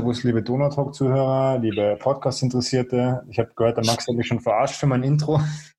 [0.00, 3.22] Servus, liebe Donautalk-Zuhörer, liebe Podcast-Interessierte.
[3.28, 5.42] Ich habe gehört, der Max hat mich schon verarscht für mein Intro.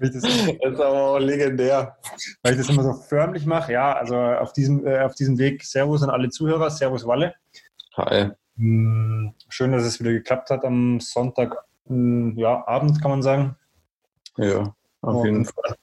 [0.00, 1.98] das, ist aber auch legendär.
[2.42, 3.74] Weil ich das immer so förmlich mache.
[3.74, 6.70] Ja, also auf diesem, äh, auf diesem Weg Servus an alle Zuhörer.
[6.70, 7.34] Servus, Walle.
[7.98, 8.30] Hi.
[8.56, 11.54] Hm, schön, dass es wieder geklappt hat am Sonntag,
[11.86, 13.56] hm, ja, Abend, kann man sagen.
[14.38, 15.76] Ja, auf jeden Fall.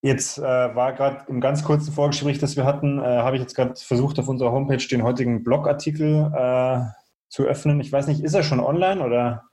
[0.00, 3.56] Jetzt äh, war gerade im ganz kurzen Vorgespräch, das wir hatten, äh, habe ich jetzt
[3.56, 6.80] gerade versucht, auf unserer Homepage den heutigen Blogartikel äh,
[7.28, 7.80] zu öffnen.
[7.80, 9.44] Ich weiß nicht, ist er schon online oder?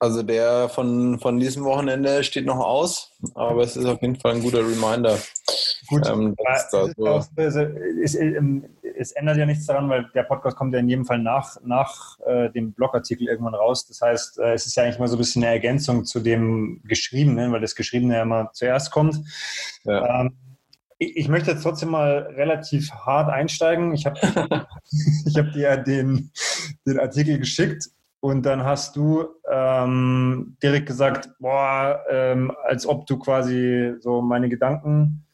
[0.00, 4.32] Also der von, von diesem Wochenende steht noch aus, aber es ist auf jeden Fall
[4.34, 5.18] ein guter Reminder.
[5.92, 6.34] Gut, ähm,
[6.70, 6.90] so
[7.36, 8.64] es, ist, ähm,
[8.96, 12.18] es, ändert ja nichts daran, weil der Podcast kommt ja in jedem Fall nach, nach
[12.20, 13.86] äh, dem Blogartikel irgendwann raus.
[13.86, 16.80] Das heißt, äh, es ist ja eigentlich mal so ein bisschen eine Ergänzung zu dem
[16.84, 19.20] Geschriebenen, weil das Geschriebene ja immer zuerst kommt.
[19.84, 20.22] Ja.
[20.22, 20.36] Ähm,
[20.98, 23.92] ich, ich möchte jetzt trotzdem mal relativ hart einsteigen.
[23.92, 24.18] Ich habe
[25.36, 26.30] hab dir den,
[26.86, 27.90] den Artikel geschickt
[28.20, 34.48] und dann hast du ähm, direkt gesagt, boah, ähm, als ob du quasi so meine
[34.48, 35.26] Gedanken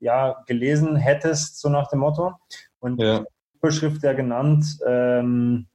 [0.00, 2.32] ja gelesen hättest, so nach dem Motto.
[2.80, 3.20] Und ja.
[3.20, 5.66] die Überschrift ja genannt, ähm,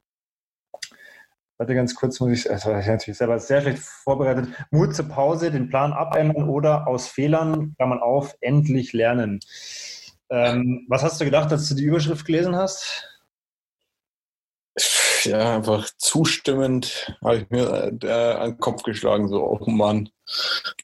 [1.58, 4.48] warte ganz kurz, muss ich, also ich natürlich selber sehr schlecht vorbereitet.
[4.70, 9.40] Mut zur Pause, den Plan abändern oder aus Fehlern, kann man auf, endlich lernen.
[10.30, 13.06] Ähm, was hast du gedacht, als du die Überschrift gelesen hast?
[15.24, 20.10] ja, einfach zustimmend habe ich mir äh, an den Kopf geschlagen, so, oh Mann,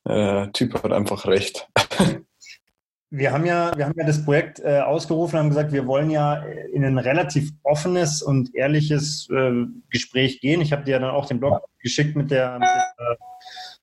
[0.05, 1.69] äh, Typ hat einfach recht.
[3.11, 6.43] Wir haben ja, wir haben ja das Projekt äh, ausgerufen, haben gesagt, wir wollen ja
[6.73, 9.53] in ein relativ offenes und ehrliches äh,
[9.91, 10.61] Gespräch gehen.
[10.61, 13.17] Ich habe dir ja dann auch den Blog geschickt mit der, mit der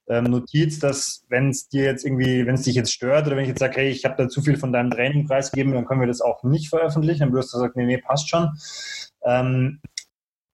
[0.09, 3.43] ähm, Notiz, dass wenn es dir jetzt irgendwie, wenn es dich jetzt stört oder wenn
[3.43, 6.01] ich jetzt sage, hey, ich habe da zu viel von deinem Training preisgegeben, dann können
[6.01, 7.21] wir das auch nicht veröffentlichen.
[7.21, 8.49] Dann wirst du sagen, nee, nee, passt schon.
[9.23, 9.79] Ähm,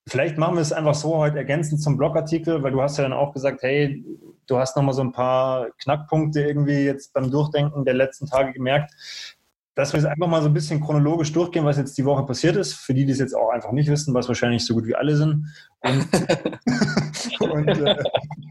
[0.09, 3.13] Vielleicht machen wir es einfach so heute ergänzend zum Blogartikel, weil du hast ja dann
[3.13, 4.03] auch gesagt, hey,
[4.49, 8.91] du hast nochmal so ein paar Knackpunkte irgendwie jetzt beim Durchdenken der letzten Tage gemerkt,
[9.75, 12.57] dass wir es einfach mal so ein bisschen chronologisch durchgehen, was jetzt die Woche passiert
[12.57, 12.73] ist.
[12.73, 15.15] Für die, die es jetzt auch einfach nicht wissen, was wahrscheinlich so gut wie alle
[15.15, 15.45] sind.
[15.79, 16.07] Und,
[17.39, 17.95] und äh,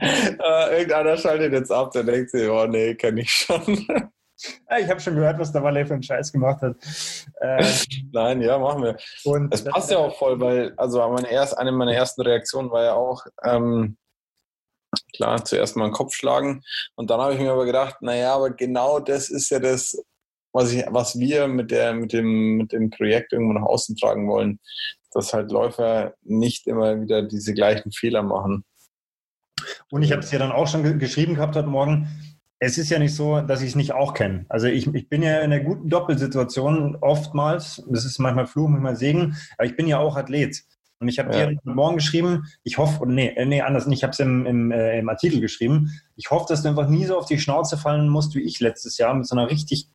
[0.00, 3.86] uh, irgendeiner schaltet jetzt ab, der denkt sich, oh nee, kenne ich schon.
[4.80, 6.76] Ich habe schon gehört, was der Valet für einen Scheiß gemacht hat.
[7.40, 7.66] Ähm,
[8.12, 8.96] Nein, ja, machen wir.
[9.24, 12.84] Und es passt ja auch voll, weil, also meine erst, eine meiner ersten Reaktionen war
[12.84, 13.96] ja auch, ähm,
[15.14, 16.62] klar, zuerst mal einen Kopf schlagen.
[16.94, 20.02] Und dann habe ich mir aber gedacht, naja, aber genau das ist ja das,
[20.52, 24.28] was, ich, was wir mit, der, mit, dem, mit dem Projekt irgendwo nach außen tragen
[24.28, 24.60] wollen.
[25.12, 28.64] Dass halt Läufer nicht immer wieder diese gleichen Fehler machen.
[29.90, 32.08] Und ich habe es ja dann auch schon geschrieben gehabt heute Morgen
[32.60, 34.44] es ist ja nicht so, dass ich es nicht auch kenne.
[34.48, 37.82] Also ich, ich bin ja in einer guten Doppelsituation oftmals.
[37.88, 39.36] Das ist manchmal Fluch, manchmal Segen.
[39.56, 40.64] Aber ich bin ja auch Athlet.
[41.00, 41.46] Und ich habe ja.
[41.46, 44.72] dir morgen geschrieben, ich hoffe, nee, äh, nee, anders nicht, ich habe es im, im,
[44.72, 45.92] äh, im Artikel geschrieben.
[46.16, 48.98] Ich hoffe, dass du einfach nie so auf die Schnauze fallen musst wie ich letztes
[48.98, 49.88] Jahr mit so einer richtig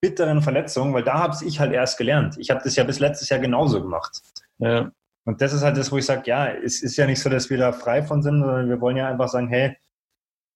[0.00, 2.36] bitteren Verletzung, weil da habe ich halt erst gelernt.
[2.38, 4.22] Ich habe das ja bis letztes Jahr genauso gemacht.
[4.58, 4.90] Ja.
[5.24, 7.50] Und das ist halt das, wo ich sage, ja, es ist ja nicht so, dass
[7.50, 9.76] wir da frei von sind, sondern wir wollen ja einfach sagen, hey,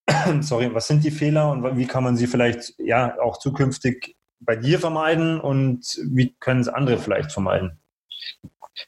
[0.40, 4.56] sorry, was sind die Fehler und wie kann man sie vielleicht ja auch zukünftig bei
[4.56, 7.78] dir vermeiden und wie können es andere vielleicht vermeiden?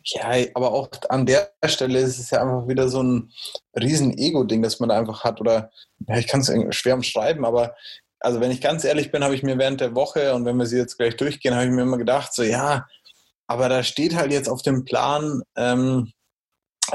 [0.05, 3.33] Ja, aber auch an der Stelle ist es ja einfach wieder so ein
[3.79, 5.41] riesen Ego-Ding, das man da einfach hat.
[5.41, 5.71] Oder
[6.09, 7.75] ja, ich kann es schwer umschreiben, aber
[8.21, 10.67] also wenn ich ganz ehrlich bin, habe ich mir während der Woche und wenn wir
[10.67, 12.87] sie jetzt gleich durchgehen, habe ich mir immer gedacht, so ja,
[13.47, 16.13] aber da steht halt jetzt auf dem Plan ähm,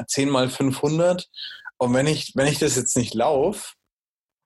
[0.07, 1.29] 10 mal 500
[1.77, 3.73] und wenn ich, wenn ich das jetzt nicht laufe,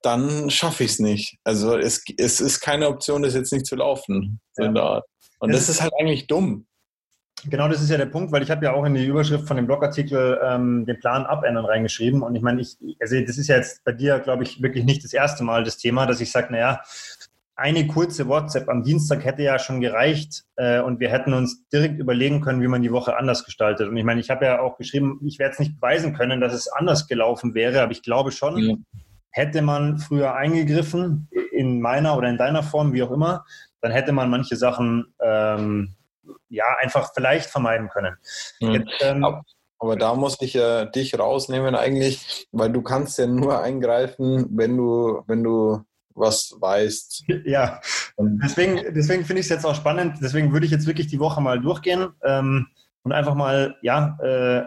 [0.01, 1.38] dann schaffe ich es nicht.
[1.44, 4.39] Also es, es ist keine Option, das jetzt nicht zu laufen.
[4.57, 5.01] Ja.
[5.40, 6.67] Und das, das ist halt eigentlich dumm.
[7.49, 9.57] Genau, das ist ja der Punkt, weil ich habe ja auch in die Überschrift von
[9.57, 12.21] dem Blogartikel ähm, den Plan abändern reingeschrieben.
[12.21, 15.03] Und ich meine, ich, also das ist ja jetzt bei dir, glaube ich, wirklich nicht
[15.03, 16.81] das erste Mal das Thema, dass ich sage, naja,
[17.57, 21.99] eine kurze WhatsApp am Dienstag hätte ja schon gereicht äh, und wir hätten uns direkt
[21.99, 23.87] überlegen können, wie man die Woche anders gestaltet.
[23.87, 26.53] Und ich meine, ich habe ja auch geschrieben, ich werde es nicht beweisen können, dass
[26.53, 28.75] es anders gelaufen wäre, aber ich glaube schon, ja.
[29.37, 33.43] Hätte man früher eingegriffen, in meiner oder in deiner Form, wie auch immer,
[33.81, 35.93] dann hätte man manche Sachen ähm,
[36.49, 38.17] ja einfach vielleicht vermeiden können.
[38.59, 38.72] Mhm.
[38.72, 39.25] Jetzt, ähm,
[39.79, 44.77] aber da muss ich ja dich rausnehmen eigentlich, weil du kannst ja nur eingreifen, wenn
[44.77, 45.83] du, wenn du
[46.16, 47.25] was weißt.
[47.45, 47.81] Ja,
[48.17, 50.17] deswegen, deswegen finde ich es jetzt auch spannend.
[50.22, 52.67] Deswegen würde ich jetzt wirklich die Woche mal durchgehen ähm,
[53.03, 54.63] und einfach mal, ja, äh,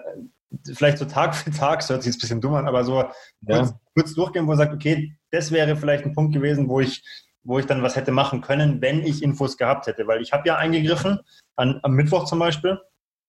[0.74, 3.02] vielleicht so Tag für Tag, das hört sich jetzt ein bisschen dumm an, aber so
[3.02, 3.10] ja.
[3.46, 7.02] kurz, kurz, durchgehen, wo er sagt, okay, das wäre vielleicht ein Punkt gewesen, wo ich,
[7.48, 10.06] wo ich dann was hätte machen können, wenn ich Infos gehabt hätte.
[10.06, 11.20] Weil ich habe ja eingegriffen,
[11.56, 12.78] an, am Mittwoch zum Beispiel.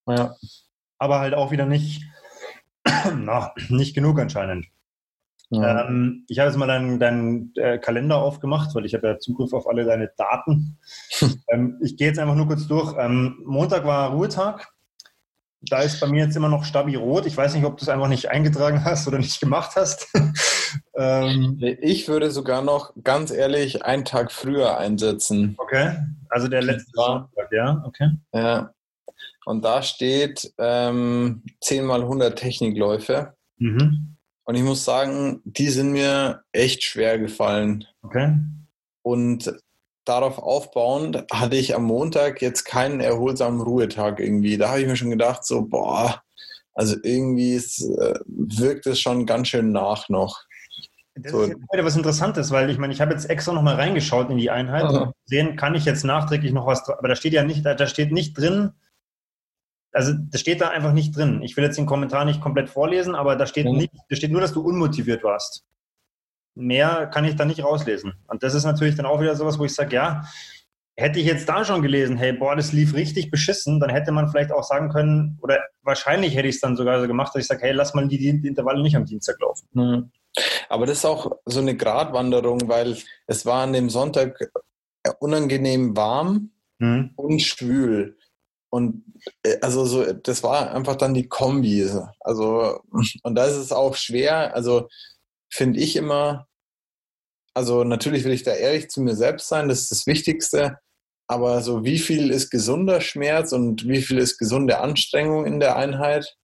[0.08, 0.36] Ja.
[0.98, 2.04] Aber halt auch wieder nicht,
[3.16, 4.68] na, nicht genug anscheinend.
[5.52, 5.88] Ja.
[5.88, 9.54] Ähm, ich habe jetzt mal deinen, deinen äh, Kalender aufgemacht, weil ich habe ja Zugriff
[9.54, 10.78] auf alle deine Daten.
[11.48, 12.94] ähm, ich gehe jetzt einfach nur kurz durch.
[13.00, 14.68] Ähm, Montag war Ruhetag.
[15.62, 17.26] Da ist bei mir jetzt immer noch Stabi rot.
[17.26, 20.08] Ich weiß nicht, ob du es einfach nicht eingetragen hast oder nicht gemacht hast.
[20.96, 25.56] ähm, ich würde sogar noch ganz ehrlich einen Tag früher einsetzen.
[25.58, 25.98] Okay,
[26.30, 28.10] also der letzte Sonntag, ja, okay.
[28.34, 28.74] Ja.
[29.46, 33.34] Und da steht ähm, 10 mal 100 Technikläufe.
[33.58, 34.16] Mhm.
[34.46, 37.86] Und ich muss sagen, die sind mir echt schwer gefallen.
[38.02, 38.36] Okay.
[39.02, 39.54] Und
[40.10, 44.58] darauf aufbauend hatte ich am Montag jetzt keinen erholsamen Ruhetag irgendwie.
[44.58, 46.22] Da habe ich mir schon gedacht, so, boah,
[46.74, 50.42] also irgendwie ist, äh, wirkt es schon ganz schön nach noch.
[51.16, 51.42] Das so.
[51.42, 54.38] ist jetzt wieder was Interessantes, weil ich meine, ich habe jetzt extra nochmal reingeschaut in
[54.38, 55.00] die Einheit Aha.
[55.00, 58.12] und sehen, kann ich jetzt nachträglich noch was, aber da steht ja nicht, da steht
[58.12, 58.72] nicht drin,
[59.92, 61.42] also das steht da einfach nicht drin.
[61.42, 64.42] Ich will jetzt den Kommentar nicht komplett vorlesen, aber da steht, nicht, da steht nur,
[64.42, 65.66] dass du unmotiviert warst.
[66.56, 68.14] Mehr kann ich da nicht rauslesen.
[68.28, 70.24] Und das ist natürlich dann auch wieder sowas, wo ich sage, ja,
[71.00, 74.30] hätte ich jetzt da schon gelesen, hey, boah, das lief richtig beschissen, dann hätte man
[74.30, 77.48] vielleicht auch sagen können, oder wahrscheinlich hätte ich es dann sogar so gemacht, dass ich
[77.48, 79.68] sage, hey, lass mal die, die Intervalle nicht am Dienstag laufen.
[79.74, 80.12] Mhm.
[80.68, 82.98] Aber das ist auch so eine Gratwanderung, weil
[83.28, 84.52] es war an dem Sonntag
[85.20, 87.12] unangenehm warm mhm.
[87.16, 88.18] und schwül.
[88.70, 89.04] Und
[89.44, 91.90] äh, also so, das war einfach dann die Kombi.
[92.20, 92.82] Also,
[93.24, 94.90] und da ist es auch schwer, also
[95.50, 96.48] finde ich immer,
[97.54, 100.78] also natürlich will ich da ehrlich zu mir selbst sein, das ist das Wichtigste.
[101.28, 105.76] Aber so wie viel ist gesunder Schmerz und wie viel ist gesunde Anstrengung in der
[105.76, 106.36] Einheit?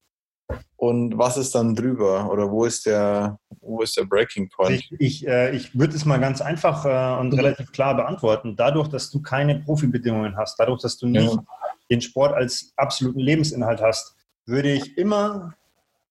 [0.76, 2.30] Und was ist dann drüber?
[2.30, 4.84] Oder wo ist der, wo ist der Breaking Point?
[4.90, 7.40] Ich, ich, äh, ich würde es mal ganz einfach äh, und mhm.
[7.40, 8.54] relativ klar beantworten.
[8.56, 11.44] Dadurch, dass du keine Profibedingungen hast, dadurch, dass du nicht ja
[11.90, 14.14] den Sport als absoluten Lebensinhalt hast,
[14.46, 15.54] würde ich immer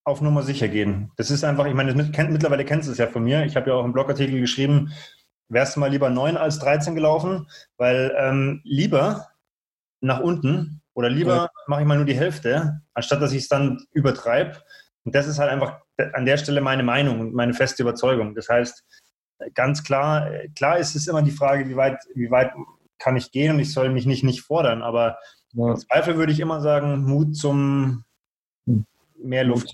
[0.06, 1.12] auf Nummer sicher gehen.
[1.18, 3.46] Das ist einfach, ich meine, mittlerweile kennst du es ja von mir.
[3.46, 4.94] Ich habe ja auch einen Blogartikel geschrieben,
[5.50, 7.48] wärst du mal lieber 9 als 13 gelaufen,
[7.78, 9.28] weil ähm, lieber
[10.02, 11.50] nach unten oder lieber ja.
[11.68, 14.62] mache ich mal nur die Hälfte, anstatt dass ich es dann übertreibe.
[15.04, 15.82] Und das ist halt einfach
[16.14, 18.36] an der Stelle meine Meinung und meine feste Überzeugung.
[18.36, 18.84] Das heißt,
[19.54, 22.54] ganz klar, klar ist es immer die Frage, wie weit, wie weit
[23.00, 25.18] kann ich gehen und ich soll mich nicht, nicht fordern, aber
[25.56, 25.70] ja.
[25.72, 28.04] Im Zweifel würde ich immer sagen, Mut zum
[29.26, 29.74] mehr Luft.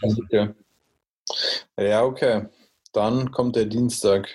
[1.77, 2.47] Ja, okay.
[2.93, 4.27] Dann kommt der Dienstag.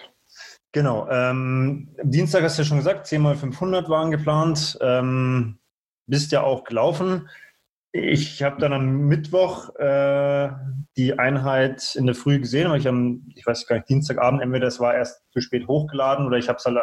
[0.72, 1.08] Genau.
[1.10, 4.78] Ähm, Dienstag hast du ja schon gesagt, 10 mal 500 waren geplant.
[4.80, 5.58] Ähm,
[6.06, 7.28] bist ja auch gelaufen.
[7.92, 10.50] Ich habe dann am Mittwoch äh,
[10.96, 14.66] die Einheit in der Früh gesehen, weil ich am, ich weiß gar nicht, Dienstagabend, entweder
[14.66, 16.76] das war erst zu spät hochgeladen oder ich habe es halt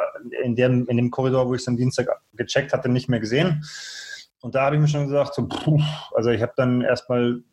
[0.43, 3.63] in dem, in dem Korridor, wo ich es am Dienstag gecheckt hatte, nicht mehr gesehen.
[4.41, 5.79] Und da habe ich mir schon gesagt, so, puh,
[6.15, 7.43] also ich habe dann erstmal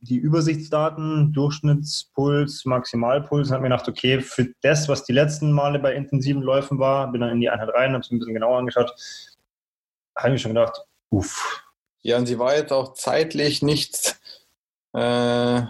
[0.00, 5.78] die Übersichtsdaten, Durchschnittspuls, Maximalpuls und habe mir gedacht, okay, für das, was die letzten Male
[5.78, 8.58] bei intensiven Läufen war, bin dann in die Einheit rein, habe es ein bisschen genauer
[8.58, 8.92] angeschaut,
[10.16, 11.64] habe ich mir schon gedacht, uff.
[12.02, 14.20] Ja, und sie war jetzt auch zeitlich nicht
[14.92, 15.62] äh,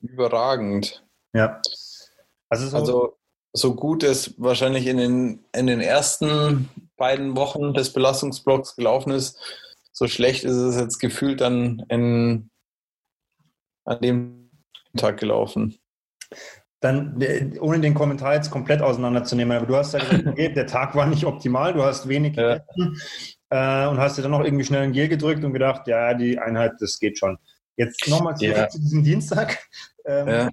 [0.00, 1.04] überragend.
[1.34, 1.60] Ja.
[2.48, 3.18] Also so, also
[3.52, 9.38] so gut es wahrscheinlich in den, in den ersten beiden Wochen des Belastungsblocks gelaufen ist,
[9.92, 12.50] so schlecht ist es jetzt gefühlt dann in,
[13.84, 14.50] an dem
[14.96, 15.78] Tag gelaufen.
[16.80, 20.66] Dann, äh, ohne den Kommentar jetzt komplett auseinanderzunehmen, aber du hast ja gesagt, okay, der
[20.66, 22.58] Tag war nicht optimal, du hast wenig ja.
[22.58, 23.00] gegessen
[23.50, 26.38] äh, und hast dir dann noch irgendwie schnell ein Gel gedrückt und gedacht, ja, die
[26.38, 27.38] Einheit, das geht schon.
[27.76, 28.68] Jetzt nochmal zurück ja.
[28.68, 29.58] zu diesem Dienstag.
[30.04, 30.48] Ähm, ja.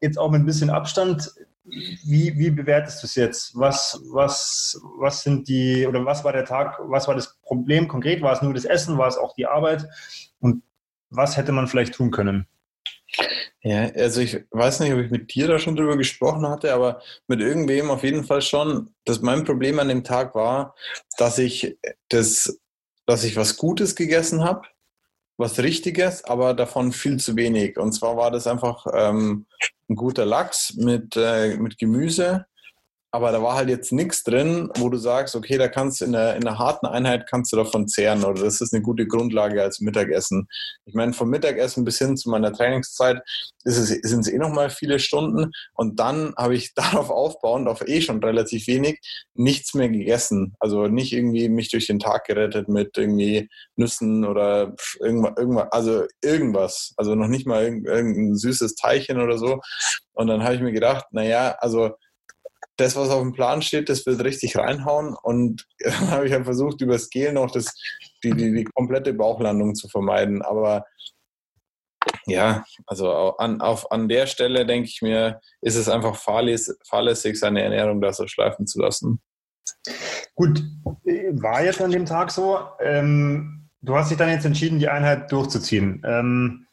[0.00, 1.32] Jetzt auch mit ein bisschen Abstand.
[1.64, 3.56] Wie, wie bewertest du es jetzt?
[3.56, 8.22] Was, was, was sind die, oder was war der Tag, was war das Problem konkret?
[8.22, 9.88] War es nur das Essen, war es auch die Arbeit?
[10.40, 10.62] Und
[11.10, 12.46] was hätte man vielleicht tun können?
[13.62, 17.02] Ja, also ich weiß nicht, ob ich mit dir da schon drüber gesprochen hatte, aber
[17.28, 20.74] mit irgendwem auf jeden Fall schon, dass mein Problem an dem Tag war,
[21.18, 21.76] dass ich
[22.08, 22.58] das,
[23.06, 24.66] dass ich was Gutes gegessen habe
[25.36, 27.78] was Richtiges, aber davon viel zu wenig.
[27.78, 29.46] Und zwar war das einfach ähm,
[29.88, 32.46] ein guter Lachs mit, äh, mit Gemüse
[33.14, 36.16] aber da war halt jetzt nichts drin, wo du sagst, okay, da kannst du in
[36.16, 39.62] einer, in einer harten Einheit kannst du davon zehren oder das ist eine gute Grundlage
[39.62, 40.48] als Mittagessen.
[40.86, 43.22] Ich meine, vom Mittagessen bis hin zu meiner Trainingszeit
[43.64, 47.86] ist es, sind es eh nochmal viele Stunden und dann habe ich darauf aufbauend, auf
[47.86, 48.98] eh schon relativ wenig,
[49.34, 50.54] nichts mehr gegessen.
[50.58, 56.04] Also nicht irgendwie mich durch den Tag gerettet mit irgendwie Nüssen oder irgendwas, irgendwas also
[56.22, 56.94] irgendwas.
[56.96, 59.60] Also noch nicht mal irgendein süßes Teilchen oder so.
[60.14, 61.90] Und dann habe ich mir gedacht, naja, also
[62.82, 65.14] das, was auf dem Plan steht, das wird richtig reinhauen.
[65.22, 67.74] Und dann habe ich halt versucht, über Gel noch das,
[68.22, 70.42] die, die, die komplette Bauchlandung zu vermeiden.
[70.42, 70.84] Aber
[72.26, 77.38] ja, also an, auf, an der Stelle denke ich mir, ist es einfach fahrlässig, fahrlässig,
[77.38, 79.20] seine Ernährung da so schleifen zu lassen.
[80.34, 82.58] Gut, war jetzt an dem Tag so.
[82.80, 86.02] Ähm, du hast dich dann jetzt entschieden, die Einheit durchzuziehen.
[86.04, 86.66] Ähm,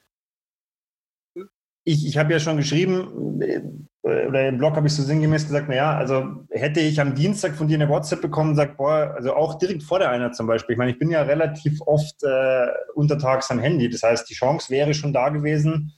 [1.84, 5.98] ich, ich habe ja schon geschrieben, oder im Blog habe ich so sinngemäß gesagt, naja,
[5.98, 9.84] also hätte ich am Dienstag von dir eine WhatsApp bekommen, sagt, boah, also auch direkt
[9.84, 10.74] vor der Einheit zum Beispiel.
[10.74, 13.90] Ich meine, ich bin ja relativ oft äh, untertags am Handy.
[13.90, 15.94] Das heißt, die Chance wäre schon da gewesen,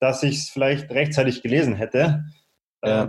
[0.00, 2.24] dass ich es vielleicht rechtzeitig gelesen hätte.
[2.82, 3.04] Ja.
[3.04, 3.08] Äh,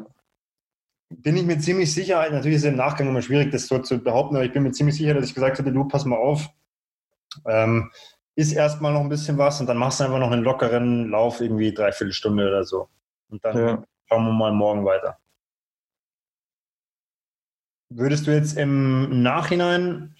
[1.09, 3.99] bin ich mir ziemlich sicher, natürlich ist es im Nachgang immer schwierig, das so zu
[3.99, 6.47] behaupten, aber ich bin mir ziemlich sicher, dass ich gesagt hätte, du, pass mal auf,
[7.45, 7.91] ähm,
[8.35, 11.41] ist erstmal noch ein bisschen was und dann machst du einfach noch einen lockeren Lauf,
[11.41, 12.87] irgendwie dreiviertel Stunde oder so.
[13.29, 13.83] Und dann ja.
[14.11, 15.17] Schauen wir mal morgen weiter.
[17.89, 20.15] Würdest du jetzt im Nachhinein,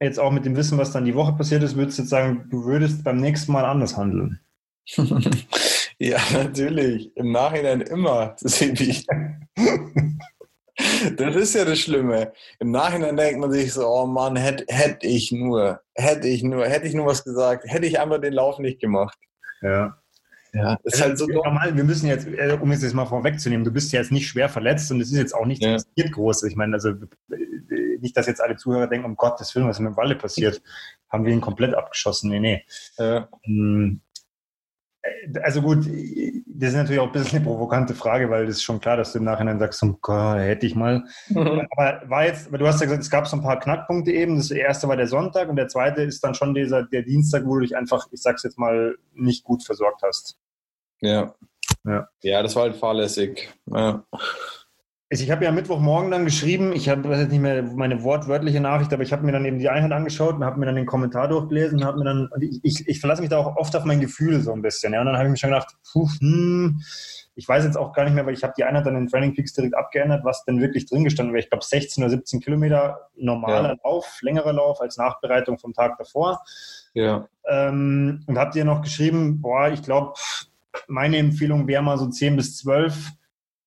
[0.00, 2.46] jetzt auch mit dem Wissen, was dann die Woche passiert ist, würdest du jetzt sagen,
[2.50, 4.40] du würdest beim nächsten Mal anders handeln?
[5.98, 7.14] ja, natürlich.
[7.16, 9.04] Im Nachhinein immer, Sebi.
[11.16, 12.32] Das ist ja das Schlimme.
[12.60, 16.66] Im Nachhinein denkt man sich so, oh Mann, hätte hätt ich nur, hätte ich nur,
[16.66, 19.18] hätte ich nur was gesagt, hätte ich einfach den Lauf nicht gemacht.
[19.60, 19.98] Ja.
[20.52, 21.76] Ja, ist halt so normal.
[21.76, 24.48] Wir müssen jetzt, äh, um es jetzt mal vorwegzunehmen, du bist ja jetzt nicht schwer
[24.48, 25.72] verletzt und es ist jetzt auch nicht ja.
[25.74, 26.44] passiert groß.
[26.44, 26.92] Ich meine, also
[28.00, 30.62] nicht, dass jetzt alle Zuhörer denken, um Gottes Willen, was ist mit dem Walle passiert,
[31.10, 32.30] haben wir ihn komplett abgeschossen.
[32.30, 32.64] Nee, nee.
[32.98, 33.28] Ja.
[33.44, 34.00] Ähm,
[35.42, 35.86] also gut,
[36.46, 39.12] das ist natürlich auch ein bisschen eine provokante Frage, weil das ist schon klar, dass
[39.12, 41.04] du im Nachhinein sagst, oh Gott, hätte ich mal.
[41.28, 41.66] Mhm.
[41.70, 44.36] Aber war jetzt, du hast ja gesagt, es gab so ein paar Knackpunkte eben.
[44.36, 47.54] Das erste war der Sonntag und der zweite ist dann schon dieser, der Dienstag, wo
[47.54, 50.38] du dich einfach, ich sag's jetzt mal, nicht gut versorgt hast.
[51.00, 51.34] Ja.
[51.84, 53.48] Ja, ja das war halt fahrlässig.
[53.66, 54.04] Ja.
[55.10, 58.92] Also ich habe ja Mittwochmorgen dann geschrieben, ich habe jetzt nicht mehr meine wortwörtliche Nachricht,
[58.92, 61.28] aber ich habe mir dann eben die Einheit angeschaut und habe mir dann den Kommentar
[61.28, 64.42] durchgelesen und habe mir dann, ich, ich verlasse mich da auch oft auf mein Gefühl
[64.42, 64.92] so ein bisschen.
[64.92, 66.82] Ja, und dann habe ich mir schon gedacht, puh, hm,
[67.36, 69.32] ich weiß jetzt auch gar nicht mehr, weil ich habe die Einheit dann in Training
[69.32, 71.42] Peaks direkt abgeändert, was denn wirklich drin gestanden wäre.
[71.42, 73.76] Ich glaube 16 oder 17 Kilometer normaler ja.
[73.84, 76.42] Lauf, längerer Lauf als Nachbereitung vom Tag davor.
[76.92, 77.28] Ja.
[77.46, 80.14] Ähm, und habe dir noch geschrieben, boah, ich glaube,
[80.86, 83.12] meine Empfehlung wäre mal so 10 bis 12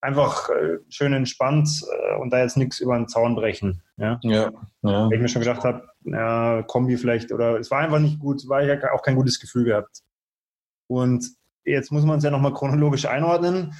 [0.01, 3.81] einfach äh, schön entspannt äh, und da jetzt nichts über den Zaun brechen.
[3.98, 5.05] Ja, ja, ja.
[5.05, 8.48] Weil ich mir schon gedacht habe, ja, Kombi vielleicht oder es war einfach nicht gut,
[8.50, 10.01] war ich auch kein gutes Gefühl gehabt.
[10.88, 11.25] Und
[11.63, 13.74] jetzt muss man es ja nochmal chronologisch einordnen.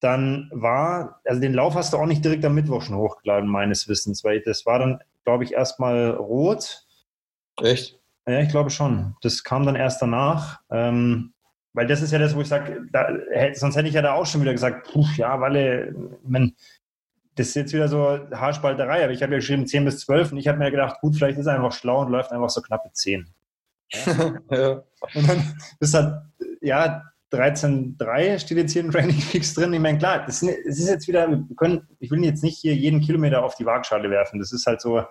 [0.00, 3.88] Dann war, also den Lauf hast du auch nicht direkt am Mittwoch schon hochgeladen, meines
[3.88, 6.86] Wissens, weil das war dann, glaube ich, erstmal rot.
[7.60, 7.98] Echt?
[8.28, 9.16] Ja, ich glaube schon.
[9.22, 10.60] Das kam dann erst danach.
[10.70, 11.32] Ähm,
[11.78, 12.88] weil das ist ja das, wo ich sage,
[13.54, 15.94] sonst hätte ich ja da auch schon wieder gesagt, puh, ja, weil
[16.24, 16.56] man,
[17.36, 20.38] das ist jetzt wieder so Haarspalterei, aber ich habe ja geschrieben 10 bis 12 und
[20.38, 22.90] ich habe mir gedacht, gut, vielleicht ist er einfach schlau und läuft einfach so knappe
[22.92, 23.32] 10.
[23.92, 24.34] Ja.
[24.50, 24.82] ja.
[25.14, 26.20] Und dann ist halt,
[26.60, 29.72] ja, 13,3 steht jetzt hier im Training Fix drin.
[29.72, 33.02] Ich meine, klar, das ist jetzt wieder, wir können, ich will jetzt nicht hier jeden
[33.02, 34.40] Kilometer auf die Waagschale werfen.
[34.40, 35.04] Das ist halt so,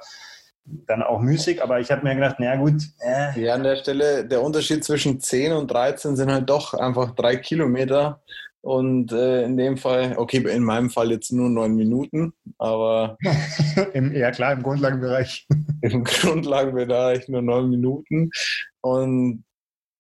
[0.67, 2.81] dann auch müßig, aber ich habe mir gedacht, naja gut.
[2.99, 3.39] Äh.
[3.39, 7.37] Ja, an der Stelle, der Unterschied zwischen 10 und 13 sind halt doch einfach drei
[7.37, 8.21] Kilometer.
[8.61, 13.17] Und äh, in dem Fall, okay, in meinem Fall jetzt nur neun Minuten, aber.
[13.93, 15.47] Im, ja, klar, im Grundlagenbereich.
[15.81, 18.29] Im Grundlagenbereich nur neun Minuten.
[18.81, 19.45] Und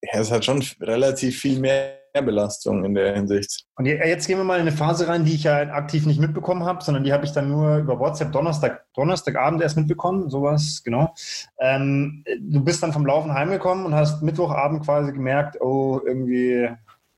[0.01, 3.65] ja, es hat schon relativ viel mehr Belastung in der Hinsicht.
[3.75, 6.63] Und jetzt gehen wir mal in eine Phase rein, die ich ja aktiv nicht mitbekommen
[6.63, 11.13] habe, sondern die habe ich dann nur über WhatsApp Donnerstag, Donnerstagabend erst mitbekommen, sowas, genau.
[11.59, 16.69] Ähm, du bist dann vom Laufen heimgekommen und hast Mittwochabend quasi gemerkt, oh, irgendwie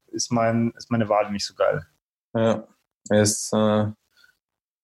[0.07, 1.85] ist, mein, ist meine Wade nicht so geil.
[2.33, 2.67] Ja,
[3.09, 3.85] ist äh,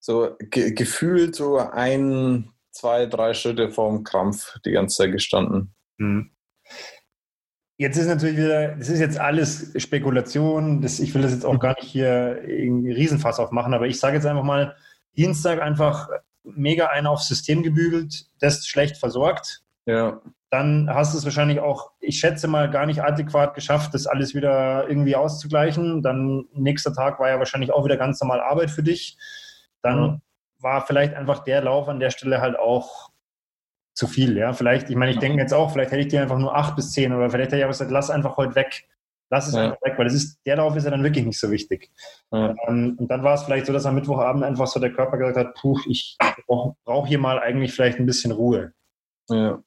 [0.00, 5.74] so ge gefühlt so ein, zwei, drei Schritte vorm Krampf die ganze Zeit gestanden.
[5.98, 6.30] Mhm.
[7.78, 10.80] Jetzt ist natürlich wieder, das ist jetzt alles Spekulation.
[10.80, 14.16] Das, ich will das jetzt auch gar nicht hier irgendwie Riesenfass aufmachen, aber ich sage
[14.16, 14.74] jetzt einfach mal,
[15.16, 16.08] Dienstag einfach
[16.44, 19.62] mega einen aufs System gebügelt, das schlecht versorgt.
[19.84, 20.20] Ja.
[20.50, 24.34] Dann hast du es wahrscheinlich auch, ich schätze mal, gar nicht adäquat geschafft, das alles
[24.34, 26.02] wieder irgendwie auszugleichen.
[26.02, 29.18] Dann nächster Tag war ja wahrscheinlich auch wieder ganz normal Arbeit für dich.
[29.82, 30.22] Dann mhm.
[30.60, 33.10] war vielleicht einfach der Lauf an der Stelle halt auch
[33.96, 34.36] zu viel.
[34.36, 36.76] Ja, vielleicht, ich meine, ich denke jetzt auch, vielleicht hätte ich dir einfach nur acht
[36.76, 38.86] bis zehn oder vielleicht hätte ich aber gesagt, lass einfach heute weg.
[39.30, 39.64] Lass es ja.
[39.64, 41.90] einfach weg, weil das ist, der Lauf ist ja dann wirklich nicht so wichtig.
[42.30, 42.54] Ja.
[42.68, 45.36] Ähm, und dann war es vielleicht so, dass am Mittwochabend einfach so der Körper gesagt
[45.36, 48.72] hat, puh, ich brauche brauch hier mal eigentlich vielleicht ein bisschen Ruhe.
[49.30, 49.60] Ja.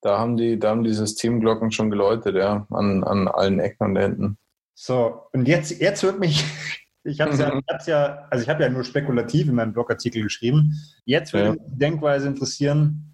[0.00, 3.96] Da haben die, da haben die Systemglocken schon geläutet, ja, an, an allen Ecken und
[3.96, 4.38] Enden.
[4.74, 6.44] So, und jetzt, jetzt wird mich,
[7.04, 10.74] ich habe ja, ich ja, also ich habe ja nur spekulativ in meinem Blogartikel geschrieben.
[11.04, 11.52] Jetzt würde ja.
[11.52, 13.13] mich die Denkweise interessieren,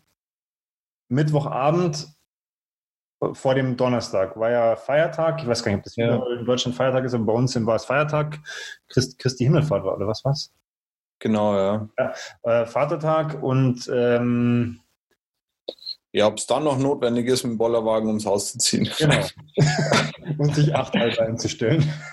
[1.11, 2.09] Mittwochabend
[3.33, 5.43] vor dem Donnerstag war ja Feiertag.
[5.43, 6.17] Ich weiß gar nicht, ob das ja.
[6.39, 8.39] in Deutschland Feiertag ist, aber bei uns war es Feiertag.
[8.89, 10.53] Christ, Christi Himmelfahrt war, oder was war's?
[11.19, 11.89] Genau, ja.
[11.99, 12.15] ja
[12.45, 14.81] äh, Vatertag und ähm,
[16.13, 18.91] ja, ob es dann noch notwendig ist, mit dem Bollerwagen ums Haus zu ziehen.
[18.99, 19.25] Genau.
[20.39, 21.93] und sich acht Alter einzustellen.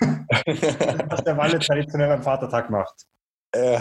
[1.08, 3.06] was der Walle traditionell am Vatertag macht.
[3.52, 3.80] Äh,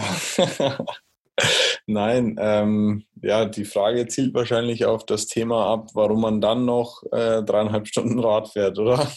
[1.85, 7.03] Nein, ähm, ja, die Frage zielt wahrscheinlich auf das Thema ab, warum man dann noch
[7.11, 9.07] äh, dreieinhalb Stunden Rad fährt, oder?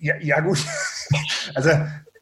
[0.00, 0.58] Ja, ja gut.
[1.54, 1.70] Also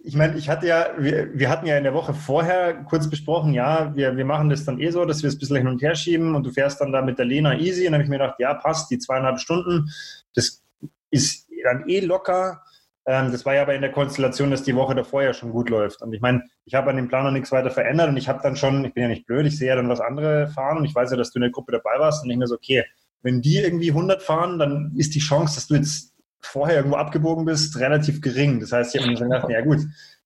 [0.03, 3.53] ich meine, ich hatte ja, wir, wir, hatten ja in der Woche vorher kurz besprochen,
[3.53, 5.83] ja, wir, wir machen das dann eh so, dass wir es ein bisschen hin und
[5.83, 7.87] her schieben und du fährst dann da mit der Lena easy.
[7.87, 9.91] Und dann habe ich mir gedacht, ja, passt, die zweieinhalb Stunden,
[10.35, 10.63] das
[11.11, 12.63] ist dann eh locker.
[13.11, 15.69] Ähm, das war ja aber in der Konstellation, dass die Woche davor ja schon gut
[15.69, 16.01] läuft.
[16.01, 18.39] Und ich meine, ich habe an dem Plan noch nichts weiter verändert und ich habe
[18.41, 20.85] dann schon, ich bin ja nicht blöd, ich sehe ja dann, was andere fahren und
[20.85, 22.85] ich weiß ja, dass du in der Gruppe dabei warst und ich mir so, okay,
[23.23, 27.45] wenn die irgendwie 100 fahren, dann ist die Chance, dass du jetzt vorher irgendwo abgebogen
[27.45, 28.61] bist, relativ gering.
[28.61, 29.81] Das heißt, ich habe mir gedacht, ja gut,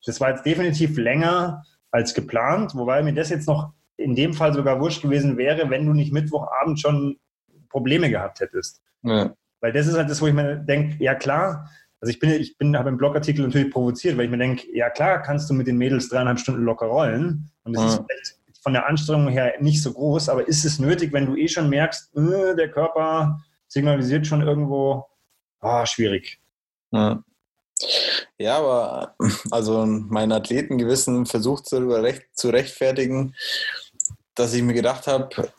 [0.04, 4.52] das war jetzt definitiv länger als geplant, wobei mir das jetzt noch in dem Fall
[4.52, 7.16] sogar wurscht gewesen wäre, wenn du nicht Mittwochabend schon
[7.70, 8.82] Probleme gehabt hättest.
[9.02, 9.32] Ja.
[9.60, 11.70] Weil das ist halt das, wo ich mir denke, ja klar,
[12.04, 14.90] also ich bin, ich bin, habe im Blogartikel natürlich provoziert, weil ich mir denke, ja
[14.90, 17.50] klar, kannst du mit den Mädels dreieinhalb Stunden locker rollen.
[17.64, 17.88] Und das ja.
[17.88, 21.34] ist vielleicht von der Anstrengung her nicht so groß, aber ist es nötig, wenn du
[21.34, 25.06] eh schon merkst, äh, der Körper signalisiert schon irgendwo,
[25.60, 26.38] ah, schwierig.
[26.90, 27.24] Ja.
[28.36, 28.58] ja.
[28.58, 29.14] aber
[29.50, 33.34] also mein Athletengewissen versucht darüber recht, zu rechtfertigen,
[34.34, 35.50] dass ich mir gedacht habe,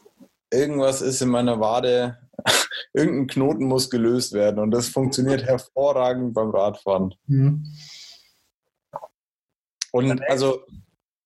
[0.52, 2.20] irgendwas ist in meiner Wade,
[2.94, 7.16] irgendein Knoten muss gelöst werden und das funktioniert hervorragend beim Radfahren.
[7.28, 7.66] Mhm.
[9.92, 10.62] Und also,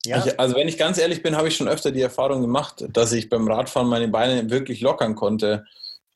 [0.05, 0.23] ja.
[0.23, 3.11] ich, also wenn ich ganz ehrlich bin, habe ich schon öfter die Erfahrung gemacht, dass
[3.11, 5.65] ich beim Radfahren meine Beine wirklich lockern konnte.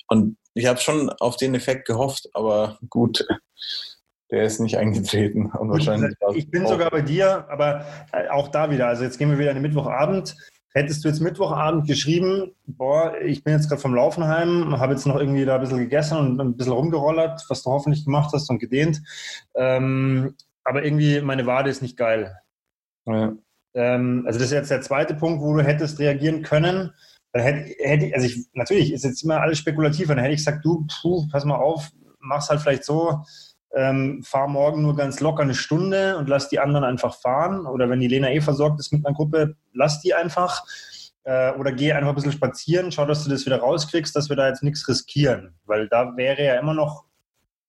[0.08, 3.26] Und ich habe schon auf den Effekt gehofft, aber gut,
[4.30, 5.48] der ist nicht eingetreten.
[5.48, 8.88] Und wahrscheinlich ich bin sogar bei dir, aber äh, auch da wieder.
[8.88, 10.36] Also jetzt gehen wir wieder in den Mittwochabend.
[10.74, 15.06] Hättest du jetzt Mittwochabend geschrieben, boah, ich bin jetzt gerade vom Laufen heim, habe jetzt
[15.06, 18.50] noch irgendwie da ein bisschen gegessen und ein bisschen rumgerollert, was du hoffentlich gemacht hast
[18.50, 19.02] und gedehnt.
[19.56, 22.36] Ähm, aber irgendwie meine Wade ist nicht geil.
[23.06, 23.34] Ja.
[23.76, 26.92] Ähm, also das ist jetzt der zweite Punkt, wo du hättest reagieren können
[27.34, 30.64] dann hätte, hätte also ich, natürlich ist jetzt immer alles spekulativ, dann hätte ich gesagt,
[30.64, 33.24] du, puh, pass mal auf, mach's halt vielleicht so,
[33.74, 37.66] ähm, fahr morgen nur ganz locker eine Stunde und lass die anderen einfach fahren.
[37.66, 40.64] Oder wenn die Lena eh versorgt ist mit einer Gruppe, lass die einfach.
[41.24, 44.36] Äh, oder geh einfach ein bisschen spazieren, schau, dass du das wieder rauskriegst, dass wir
[44.36, 45.56] da jetzt nichts riskieren.
[45.66, 47.06] Weil da wäre ja immer noch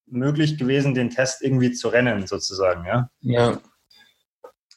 [0.07, 3.09] möglich gewesen, den Test irgendwie zu rennen, sozusagen, ja.
[3.21, 3.59] Ja.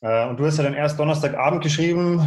[0.02, 2.26] Äh, und du hast ja dann erst Donnerstagabend geschrieben,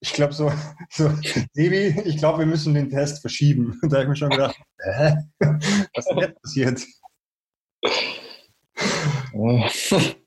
[0.00, 0.52] ich glaube so,
[0.90, 1.10] so,
[1.52, 3.78] Sebi, ich glaube, wir müssen den Test verschieben.
[3.88, 5.16] Da habe ich mir schon gedacht, hä?
[5.40, 6.82] Was ist denn jetzt passiert?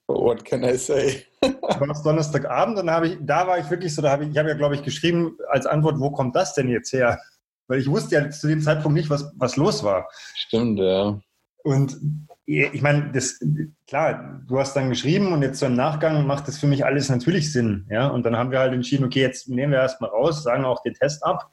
[0.07, 1.25] What can I say?
[1.41, 4.37] War es Donnerstagabend und habe ich, da war ich wirklich so, da habe ich, ich
[4.37, 7.19] habe ja, glaube ich, geschrieben als Antwort, wo kommt das denn jetzt her?
[7.67, 10.07] Weil ich wusste ja zu dem Zeitpunkt nicht, was, was los war.
[10.35, 11.19] Stimmt, ja.
[11.63, 11.97] Und
[12.45, 13.39] ich meine, das,
[13.87, 17.09] klar, du hast dann geschrieben und jetzt so im Nachgang macht das für mich alles
[17.09, 17.87] natürlich Sinn.
[17.89, 18.07] Ja?
[18.07, 20.93] Und dann haben wir halt entschieden, okay, jetzt nehmen wir erstmal raus, sagen auch den
[20.93, 21.49] Test ab.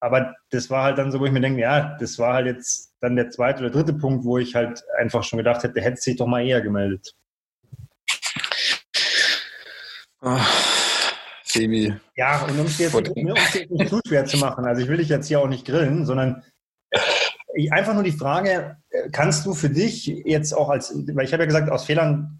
[0.00, 2.94] Aber das war halt dann so, wo ich mir denke, ja, das war halt jetzt
[3.00, 6.16] dann der zweite oder dritte Punkt, wo ich halt einfach schon gedacht hätte, hätte sich
[6.16, 7.14] doch mal eher gemeldet.
[10.22, 11.94] Ach, Sebi.
[12.16, 14.98] Ja, und um es jetzt, um jetzt nicht zu schwer zu machen, also ich will
[14.98, 16.42] dich jetzt hier auch nicht grillen, sondern
[17.70, 18.76] einfach nur die Frage,
[19.12, 22.38] kannst du für dich jetzt auch als, weil ich habe ja gesagt, aus Fehlern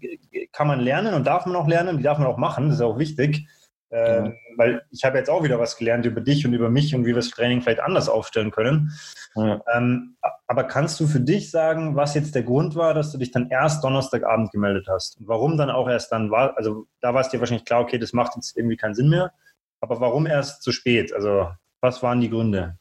[0.51, 2.81] kann man lernen und darf man auch lernen, die darf man auch machen, das ist
[2.81, 3.47] auch wichtig.
[3.91, 4.35] Äh, mhm.
[4.55, 7.07] Weil ich habe jetzt auch wieder was gelernt über dich und über mich und wie
[7.07, 8.91] wir das Training vielleicht anders aufstellen können.
[9.35, 9.61] Mhm.
[9.73, 13.31] Ähm, aber kannst du für dich sagen, was jetzt der Grund war, dass du dich
[13.31, 15.19] dann erst Donnerstagabend gemeldet hast?
[15.19, 16.57] Und warum dann auch erst dann war?
[16.57, 19.33] Also da war es dir wahrscheinlich klar, okay, das macht jetzt irgendwie keinen Sinn mehr.
[19.81, 21.13] Aber warum erst zu spät?
[21.13, 21.49] Also
[21.81, 22.77] was waren die Gründe?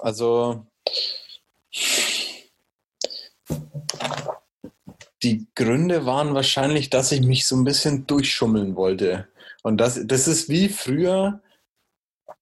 [0.00, 0.66] Also
[5.22, 9.28] die Gründe waren wahrscheinlich, dass ich mich so ein bisschen durchschummeln wollte.
[9.62, 11.42] Und das, das ist wie früher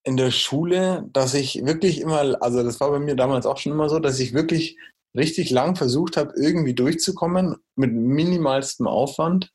[0.05, 3.73] in der Schule, dass ich wirklich immer, also das war bei mir damals auch schon
[3.73, 4.79] immer so, dass ich wirklich
[5.17, 9.51] richtig lang versucht habe, irgendwie durchzukommen mit minimalstem Aufwand.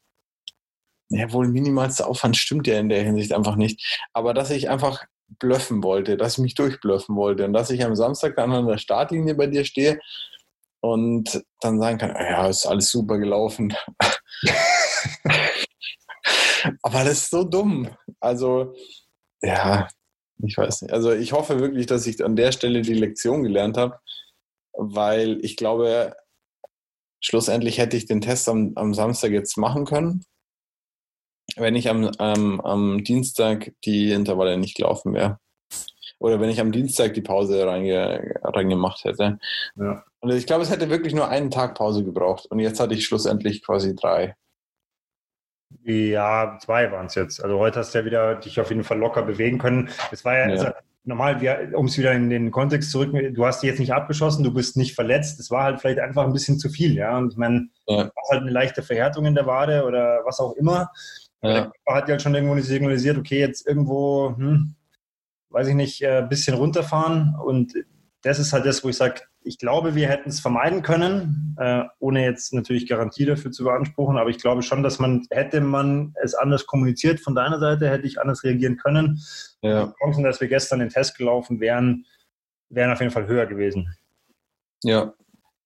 [1.09, 3.99] Ja, wohl minimalster Aufwand stimmt ja in der Hinsicht einfach nicht.
[4.13, 5.05] Aber dass ich einfach
[5.39, 8.77] blöffen wollte, dass ich mich durchblöffen wollte und dass ich am Samstag dann an der
[8.77, 9.99] Startlinie bei dir stehe
[10.81, 13.73] und dann sagen kann, ja, ist alles super gelaufen.
[16.83, 17.89] Aber das ist so dumm.
[18.19, 18.75] Also,
[19.41, 19.87] ja,
[20.43, 20.91] ich weiß nicht.
[20.91, 23.99] Also ich hoffe wirklich, dass ich an der Stelle die Lektion gelernt habe,
[24.73, 26.15] weil ich glaube,
[27.19, 30.25] schlussendlich hätte ich den Test am, am Samstag jetzt machen können,
[31.55, 35.39] wenn ich am, am, am Dienstag die Intervalle nicht gelaufen wäre.
[36.21, 39.39] Oder wenn ich am Dienstag die Pause reinge, reingemacht hätte.
[39.75, 40.03] Ja.
[40.19, 42.45] Und ich glaube, es hätte wirklich nur einen Tag Pause gebraucht.
[42.45, 44.35] Und jetzt hatte ich schlussendlich quasi drei.
[45.83, 47.43] Ja, zwei waren es jetzt.
[47.43, 49.89] Also heute hast du ja wieder dich auf jeden Fall locker bewegen können.
[50.11, 50.51] Es war ja, ja.
[50.51, 50.71] Also,
[51.05, 54.53] normal, um es wieder in den Kontext zurück, du hast dich jetzt nicht abgeschossen, du
[54.53, 55.39] bist nicht verletzt.
[55.39, 57.17] Es war halt vielleicht einfach ein bisschen zu viel, ja.
[57.17, 58.03] Und ich meine, ja.
[58.03, 60.91] du hast halt eine leichte Verhärtung in der Wade oder was auch immer.
[61.41, 61.53] Ja.
[61.53, 64.75] Der Körper hat ja halt schon irgendwo signalisiert, okay, jetzt irgendwo, hm,
[65.51, 67.35] weiß ich nicht, ein äh, bisschen runterfahren.
[67.35, 67.73] Und
[68.21, 71.83] das ist halt das, wo ich sage, ich glaube, wir hätten es vermeiden können, äh,
[71.99, 76.13] ohne jetzt natürlich Garantie dafür zu beanspruchen, aber ich glaube schon, dass man, hätte man
[76.21, 79.19] es anders kommuniziert von deiner Seite, hätte ich anders reagieren können.
[79.61, 79.87] Ja.
[79.87, 82.05] Die Chancen, dass wir gestern den Test gelaufen wären,
[82.69, 83.95] wären auf jeden Fall höher gewesen.
[84.83, 85.13] Ja,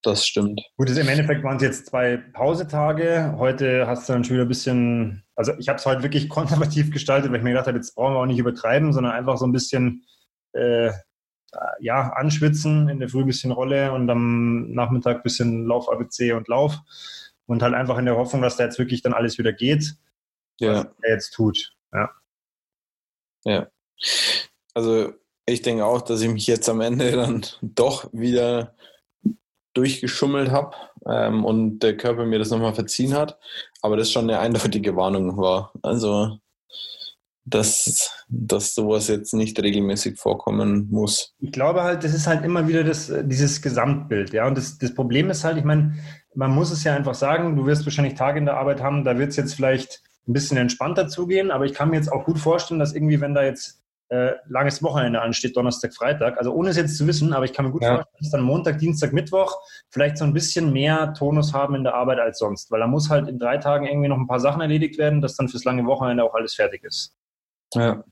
[0.06, 0.62] das stimmt.
[0.76, 3.34] Gut, im Endeffekt waren es jetzt zwei Pausetage.
[3.38, 6.90] Heute hast du dann schon wieder ein bisschen, also ich habe es heute wirklich konservativ
[6.90, 9.46] gestaltet, weil ich mir gedacht habe, jetzt brauchen wir auch nicht übertreiben, sondern einfach so
[9.46, 10.04] ein bisschen
[10.52, 10.92] äh,
[11.80, 16.32] ja, anschwitzen, in der Früh ein bisschen Rolle und am Nachmittag ein bisschen Lauf ABC
[16.32, 16.78] und Lauf.
[17.46, 19.94] Und halt einfach in der Hoffnung, dass da jetzt wirklich dann alles wieder geht,
[20.58, 20.84] ja.
[20.84, 21.72] was er jetzt tut.
[21.92, 22.10] Ja.
[23.44, 23.66] Ja.
[24.74, 25.12] Also
[25.46, 28.74] ich denke auch, dass ich mich jetzt am Ende dann doch wieder
[29.76, 30.74] durchgeschummelt habe
[31.06, 33.38] ähm, und der Körper mir das nochmal verziehen hat.
[33.82, 35.72] Aber das schon eine eindeutige Warnung war.
[35.82, 36.38] Also
[37.46, 41.32] dass, dass sowas jetzt nicht regelmäßig vorkommen muss.
[41.38, 44.32] Ich glaube halt, das ist halt immer wieder das, dieses Gesamtbild.
[44.32, 44.48] Ja?
[44.48, 45.94] Und das, das Problem ist halt, ich meine,
[46.34, 49.16] man muss es ja einfach sagen, du wirst wahrscheinlich Tage in der Arbeit haben, da
[49.16, 52.38] wird es jetzt vielleicht ein bisschen entspannter zugehen, aber ich kann mir jetzt auch gut
[52.38, 56.76] vorstellen, dass irgendwie, wenn da jetzt äh, langes Wochenende ansteht, Donnerstag, Freitag, also ohne es
[56.76, 57.94] jetzt zu wissen, aber ich kann mir gut ja.
[57.94, 59.56] vorstellen, dass dann Montag, Dienstag, Mittwoch
[59.90, 63.10] vielleicht so ein bisschen mehr Tonus haben in der Arbeit als sonst, weil da muss
[63.10, 65.84] halt in drei Tagen irgendwie noch ein paar Sachen erledigt werden, dass dann fürs lange
[65.86, 67.16] Wochenende auch alles fertig ist.
[67.74, 68.04] Ja.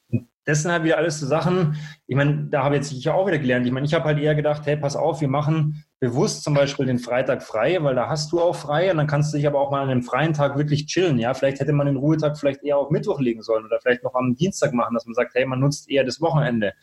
[0.44, 1.76] Das sind halt wieder alles so Sachen,
[2.07, 3.66] ich meine, da habe jetzt ich auch wieder gelernt.
[3.66, 6.85] Ich meine, ich habe halt eher gedacht, hey, pass auf, wir machen bewusst zum Beispiel
[6.85, 9.59] den Freitag frei, weil da hast du auch frei und dann kannst du dich aber
[9.59, 11.18] auch mal an einem freien Tag wirklich chillen.
[11.18, 14.14] Ja, vielleicht hätte man den Ruhetag vielleicht eher auf Mittwoch legen sollen oder vielleicht noch
[14.14, 16.74] am Dienstag machen, dass man sagt, hey, man nutzt eher das Wochenende.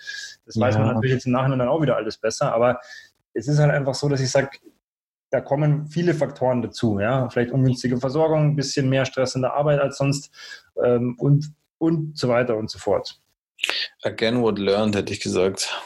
[0.45, 2.79] Das weiß man natürlich jetzt im Nachhinein dann auch wieder alles besser, aber
[3.33, 4.49] es ist halt einfach so, dass ich sage,
[5.29, 9.53] da kommen viele Faktoren dazu, ja, vielleicht ungünstige Versorgung, ein bisschen mehr Stress in der
[9.53, 10.31] Arbeit als sonst
[10.83, 13.19] ähm, und und so weiter und so fort.
[14.03, 15.81] Again what learned, hätte ich gesagt.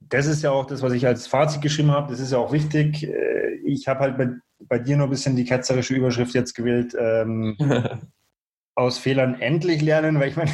[0.00, 2.10] Das ist ja auch das, was ich als Fazit geschrieben habe.
[2.10, 3.04] Das ist ja auch wichtig.
[3.04, 4.28] Äh, ich habe halt bei,
[4.60, 6.94] bei, dir nur ein bisschen die ketzerische Überschrift jetzt gewählt.
[6.98, 7.56] Ähm,
[8.74, 10.50] aus Fehlern endlich lernen, weil ich meine,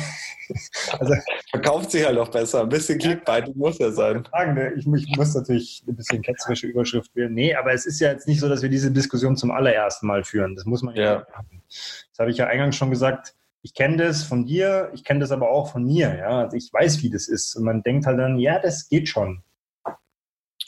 [0.99, 1.15] also,
[1.51, 2.63] verkauft sich halt auch besser.
[2.63, 4.25] Ein bisschen Clickbait muss ja sein.
[4.55, 4.73] Ne?
[4.77, 7.33] ich, ich, muss natürlich ein bisschen ketzerische Überschrift wählen.
[7.33, 10.25] Nee, aber es ist ja jetzt nicht so, dass wir diese Diskussion zum allerersten Mal
[10.25, 10.57] führen.
[10.57, 11.27] Das muss man ja, ja.
[11.69, 15.33] Das habe ich ja eingangs schon gesagt ich kenne das von dir, ich kenne das
[15.33, 16.43] aber auch von mir, ja.
[16.43, 17.57] Also ich weiß, wie das ist.
[17.57, 19.43] Und man denkt halt dann, ja, das geht schon.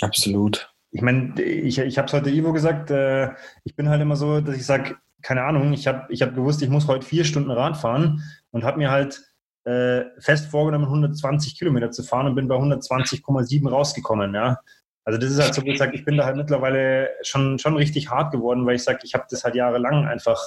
[0.00, 0.74] Absolut.
[0.90, 3.31] Ich meine, ich, ich habe es heute Ivo gesagt, äh,
[3.64, 6.62] ich bin halt immer so, dass ich sage, keine Ahnung, ich habe ich hab gewusst,
[6.62, 9.22] ich muss heute vier Stunden Rad fahren und habe mir halt
[9.64, 14.59] äh, fest vorgenommen, 120 Kilometer zu fahren und bin bei 120,7 rausgekommen, ja.
[15.05, 18.11] Also das ist halt so, wie gesagt, ich bin da halt mittlerweile schon, schon richtig
[18.11, 20.40] hart geworden, weil ich sage, ich habe das halt jahrelang einfach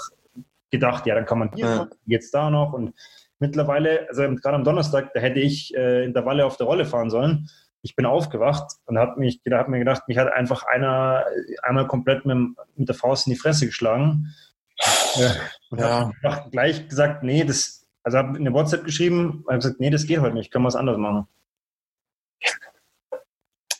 [0.73, 1.87] gedacht, ja, dann kann man hier ja.
[2.05, 2.93] jetzt da noch und
[3.39, 7.49] mittlerweile, also gerade am Donnerstag, da hätte ich äh, Intervalle auf der Rolle fahren sollen.
[7.81, 11.25] Ich bin aufgewacht und habe mich, hab mir gedacht, mich hat einfach einer
[11.61, 12.37] einmal komplett mit,
[12.75, 14.33] mit der Faust in die Fresse geschlagen.
[15.15, 15.29] Äh,
[15.69, 16.11] und ja.
[16.23, 20.21] habe gleich gesagt, nee, das, also habe eine WhatsApp geschrieben, habe gesagt, nee, das geht
[20.21, 21.27] heute nicht, können wir was anderes machen.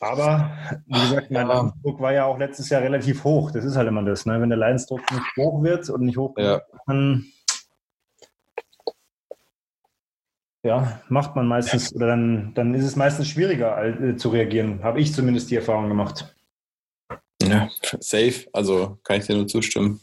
[0.04, 0.50] Aber
[0.86, 1.54] wie gesagt, mein ja.
[1.54, 3.50] Leidensdruck war ja auch letztes Jahr relativ hoch.
[3.50, 4.26] Das ist halt immer das.
[4.26, 4.40] Ne?
[4.40, 6.60] Wenn der Leidensdruck nicht hoch wird und nicht hoch ja.
[6.86, 7.26] dann
[10.64, 14.82] ja, macht man meistens oder dann, dann ist es meistens schwieriger äh, zu reagieren.
[14.82, 16.34] Habe ich zumindest die Erfahrung gemacht.
[17.42, 17.68] Ja,
[18.00, 18.46] safe.
[18.52, 20.00] Also kann ich dir nur zustimmen.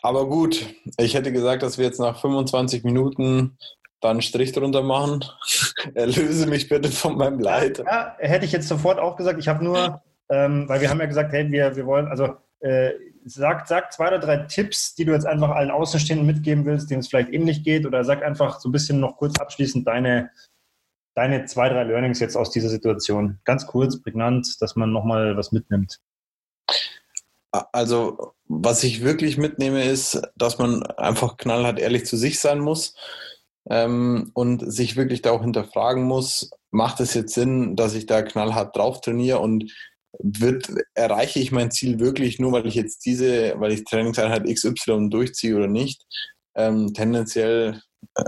[0.00, 0.64] Aber gut,
[0.98, 3.58] ich hätte gesagt, dass wir jetzt nach 25 Minuten
[4.02, 5.24] da einen Strich drunter machen.
[5.94, 7.78] Erlöse mich bitte von meinem Leid.
[7.78, 9.38] Ja, hätte ich jetzt sofort auch gesagt.
[9.38, 12.90] Ich habe nur, ähm, weil wir haben ja gesagt, hey, wir, wir wollen, also äh,
[13.24, 17.00] sag, sag zwei oder drei Tipps, die du jetzt einfach allen Außenstehenden mitgeben willst, denen
[17.00, 20.30] es vielleicht ähnlich geht, oder sag einfach so ein bisschen noch kurz abschließend deine,
[21.14, 23.38] deine zwei, drei Learnings jetzt aus dieser Situation.
[23.44, 26.00] Ganz kurz, prägnant, dass man nochmal was mitnimmt.
[27.52, 32.94] Also, was ich wirklich mitnehme, ist, dass man einfach knallhart ehrlich zu sich sein muss
[33.70, 38.22] ähm, und sich wirklich da auch hinterfragen muss, macht es jetzt Sinn, dass ich da
[38.22, 39.72] knallhart drauf trainiere und
[40.18, 45.08] wird, erreiche ich mein Ziel wirklich nur, weil ich jetzt diese, weil ich Trainingseinheit XY
[45.10, 46.04] durchziehe oder nicht?
[46.54, 47.80] Ähm, tendenziell
[48.14, 48.24] äh,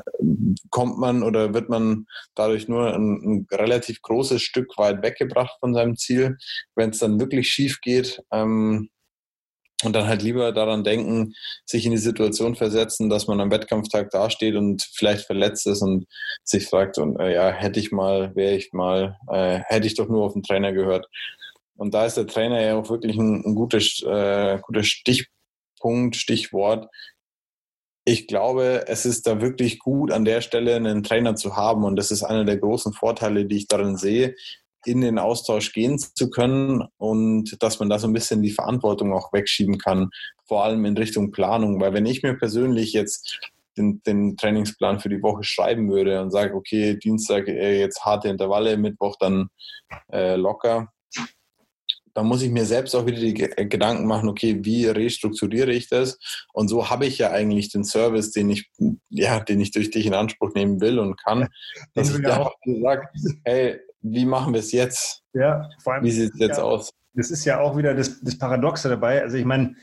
[0.70, 5.74] kommt man oder wird man dadurch nur ein, ein, relativ großes Stück weit weggebracht von
[5.74, 6.38] seinem Ziel.
[6.74, 8.88] Wenn es dann wirklich schief geht, ähm,
[9.84, 14.10] und dann halt lieber daran denken, sich in die Situation versetzen, dass man am Wettkampftag
[14.10, 16.06] dasteht und vielleicht verletzt ist und
[16.42, 20.08] sich fragt, und äh, ja, hätte ich mal, wäre ich mal, äh, hätte ich doch
[20.08, 21.06] nur auf den Trainer gehört.
[21.76, 26.88] Und da ist der Trainer ja auch wirklich ein, ein gutes, äh, guter Stichpunkt, Stichwort.
[28.04, 31.84] Ich glaube, es ist da wirklich gut, an der Stelle einen Trainer zu haben.
[31.84, 34.34] Und das ist einer der großen Vorteile, die ich darin sehe,
[34.86, 39.12] in den Austausch gehen zu können und dass man da so ein bisschen die Verantwortung
[39.12, 40.10] auch wegschieben kann,
[40.46, 41.80] vor allem in Richtung Planung.
[41.80, 43.40] Weil wenn ich mir persönlich jetzt
[43.76, 48.28] den, den Trainingsplan für die Woche schreiben würde und sage, okay, Dienstag äh, jetzt harte
[48.28, 49.48] Intervalle, Mittwoch dann
[50.12, 50.92] äh, locker,
[52.14, 55.88] da muss ich mir selbst auch wieder die äh, Gedanken machen, okay, wie restrukturiere ich
[55.88, 56.18] das?
[56.52, 58.70] Und so habe ich ja eigentlich den Service, den ich,
[59.10, 61.48] ja, den ich durch dich in Anspruch nehmen will und kann,
[61.94, 63.08] dass ich da auch sage,
[63.44, 65.22] hey, wie machen wir es jetzt?
[65.32, 66.04] Ja, vor allem.
[66.04, 66.90] Wie sieht es jetzt ja, aus?
[67.14, 69.22] Das ist ja auch wieder das, das Paradoxe dabei.
[69.22, 69.74] Also ich meine,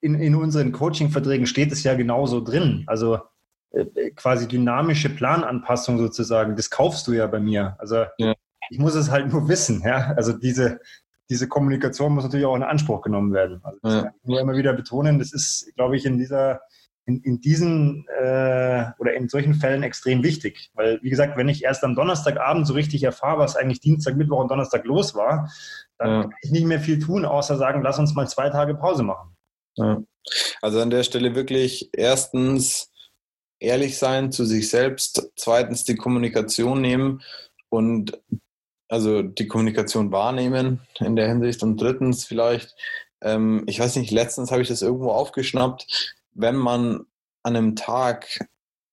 [0.00, 2.84] in, in unseren Coaching-Verträgen steht es ja genauso drin.
[2.86, 3.20] Also
[3.70, 7.76] äh, quasi dynamische Plananpassung sozusagen, das kaufst du ja bei mir.
[7.78, 8.34] Also ja.
[8.70, 9.82] ich muss es halt nur wissen.
[9.84, 10.12] Ja?
[10.16, 10.80] Also diese,
[11.30, 13.60] diese Kommunikation muss natürlich auch in Anspruch genommen werden.
[13.62, 14.02] Also das ja.
[14.02, 16.60] kann ich nur immer wieder betonen, das ist, glaube ich, in dieser
[17.06, 20.70] in, in diesen äh, oder in solchen Fällen extrem wichtig.
[20.74, 24.40] Weil, wie gesagt, wenn ich erst am Donnerstagabend so richtig erfahre, was eigentlich Dienstag, Mittwoch
[24.40, 25.50] und Donnerstag los war,
[25.98, 26.22] dann ja.
[26.22, 29.36] kann ich nicht mehr viel tun, außer sagen, lass uns mal zwei Tage Pause machen.
[29.76, 30.02] Ja.
[30.60, 32.90] Also an der Stelle wirklich erstens
[33.60, 37.22] ehrlich sein zu sich selbst, zweitens die Kommunikation nehmen
[37.68, 38.20] und
[38.88, 41.62] also die Kommunikation wahrnehmen in der Hinsicht.
[41.62, 42.74] Und drittens vielleicht,
[43.22, 47.06] ähm, ich weiß nicht, letztens habe ich das irgendwo aufgeschnappt, wenn man
[47.42, 48.26] an einem Tag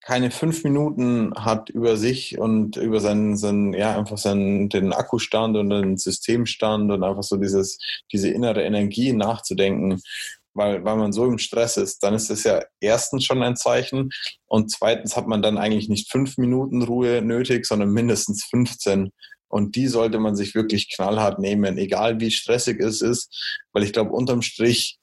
[0.04, 5.56] keine fünf Minuten hat über sich und über seinen, seinen ja, einfach seinen, den Akkustand
[5.56, 7.80] und den Systemstand und einfach so dieses,
[8.12, 10.02] diese innere Energie nachzudenken,
[10.54, 14.10] weil, weil man so im Stress ist, dann ist das ja erstens schon ein Zeichen
[14.46, 19.10] und zweitens hat man dann eigentlich nicht fünf Minuten Ruhe nötig, sondern mindestens 15.
[19.48, 23.94] Und die sollte man sich wirklich knallhart nehmen, egal wie stressig es ist, weil ich
[23.94, 24.98] glaube, unterm Strich,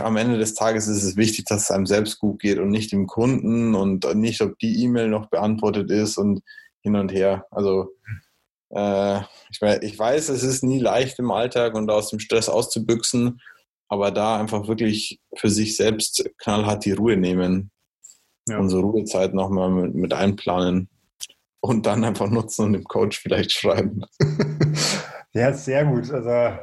[0.00, 2.92] am Ende des Tages ist es wichtig, dass es einem selbst gut geht und nicht
[2.92, 6.42] dem Kunden und nicht, ob die E-Mail noch beantwortet ist und
[6.80, 7.46] hin und her.
[7.50, 7.90] Also
[8.70, 13.40] äh, ich, ich weiß, es ist nie leicht im Alltag und aus dem Stress auszubüchsen,
[13.88, 17.70] aber da einfach wirklich für sich selbst knallhart die Ruhe nehmen.
[18.48, 18.58] Ja.
[18.58, 20.88] Unsere Ruhezeit nochmal mit, mit einplanen
[21.60, 24.04] und dann einfach nutzen und dem Coach vielleicht schreiben.
[25.32, 26.10] ja, sehr gut.
[26.12, 26.58] Also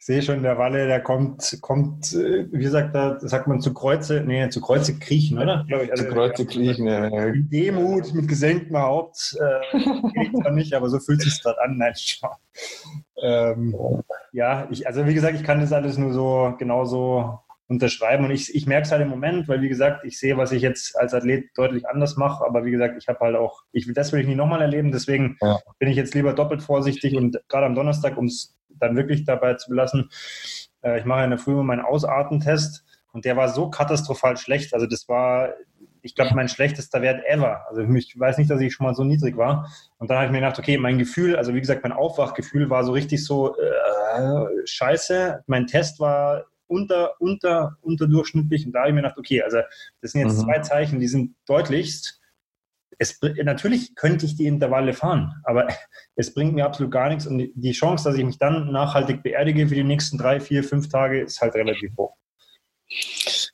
[0.00, 3.74] ich sehe schon, der Walle, der kommt, kommt, äh, wie sagt er, sagt man zu
[3.74, 5.66] Kreuze, nee, zu Kreuze kriechen, oder?
[5.68, 7.04] Ich, also, zu Kreuze kriechen, ja.
[7.26, 9.78] In Demut, mit gesenktem Haupt, äh,
[10.14, 11.76] geht zwar nicht, aber so fühlt sich gerade an.
[11.76, 12.34] Nein, schau.
[13.22, 13.76] Ähm,
[14.32, 18.24] ja, ich, also wie gesagt, ich kann das alles nur so genauso unterschreiben.
[18.24, 20.62] Und ich, ich merke es halt im Moment, weil wie gesagt, ich sehe, was ich
[20.62, 22.42] jetzt als Athlet deutlich anders mache.
[22.46, 24.92] Aber wie gesagt, ich habe halt auch, ich will das will ich nicht nochmal erleben.
[24.92, 25.60] Deswegen ja.
[25.78, 29.54] bin ich jetzt lieber doppelt vorsichtig und gerade am Donnerstag, um es dann wirklich dabei
[29.54, 30.10] zu belassen,
[30.82, 34.74] äh, ich mache in der Früh meinen Ausartentest und der war so katastrophal schlecht.
[34.74, 35.54] Also das war,
[36.02, 37.66] ich glaube, mein schlechtester Wert ever.
[37.68, 39.70] Also ich weiß nicht, dass ich schon mal so niedrig war.
[39.98, 42.84] Und dann habe ich mir gedacht, okay, mein Gefühl, also wie gesagt, mein Aufwachgefühl war
[42.84, 45.42] so richtig so äh, scheiße.
[45.46, 48.64] Mein Test war unter, unter, unterdurchschnittlich.
[48.64, 49.58] Und da habe ich mir gedacht, okay, also
[50.00, 50.44] das sind jetzt mhm.
[50.44, 52.19] zwei Zeichen, die sind deutlichst.
[52.98, 55.68] Es, natürlich könnte ich die Intervalle fahren, aber
[56.16, 57.26] es bringt mir absolut gar nichts.
[57.26, 60.88] Und die Chance, dass ich mich dann nachhaltig beerdige für die nächsten drei, vier, fünf
[60.88, 62.14] Tage, ist halt relativ hoch.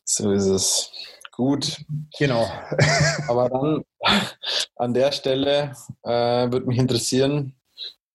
[0.04, 0.92] So ist es.
[1.32, 1.84] Gut.
[2.18, 2.46] Genau.
[3.28, 3.84] aber dann
[4.76, 5.72] an der Stelle
[6.02, 7.54] äh, würde mich interessieren,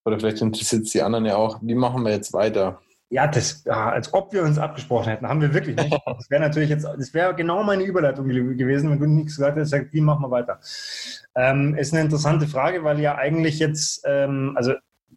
[0.03, 2.81] oder vielleicht interessiert es die anderen ja auch, wie machen wir jetzt weiter?
[3.11, 5.91] Ja, das, als ob wir uns abgesprochen hätten, haben wir wirklich nicht.
[6.05, 9.73] Das wäre natürlich jetzt, das wäre genau meine Überleitung gewesen, wenn du nichts gesagt hättest,
[9.91, 10.59] wie machen wir weiter?
[11.35, 14.73] Ähm, ist eine interessante Frage, weil ja eigentlich jetzt, ähm, also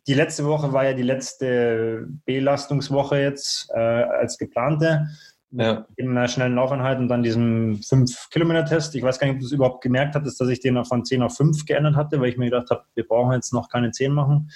[0.09, 5.07] die letzte Woche war ja die letzte Belastungswoche jetzt äh, als geplante.
[5.57, 5.87] Ja.
[5.97, 8.97] In einer schnellen Laufeinheit und dann diesem 5-Kilometer-Test.
[8.97, 11.23] Ich weiß gar nicht, ob du es überhaupt gemerkt hattest, dass ich den von 10
[11.23, 14.13] auf 5 geändert hatte, weil ich mir gedacht habe, wir brauchen jetzt noch keine 10
[14.13, 14.51] machen.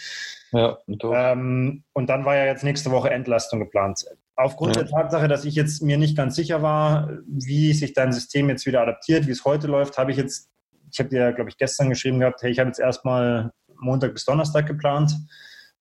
[0.50, 4.06] Ja, und, ähm, und dann war ja jetzt nächste Woche Entlastung geplant.
[4.34, 4.82] Aufgrund ja.
[4.82, 8.66] der Tatsache, dass ich jetzt mir nicht ganz sicher war, wie sich dein System jetzt
[8.66, 10.50] wieder adaptiert, wie es heute läuft, habe ich jetzt,
[10.90, 14.24] ich habe dir, glaube ich, gestern geschrieben gehabt, hey, ich habe jetzt erstmal Montag bis
[14.24, 15.12] Donnerstag geplant.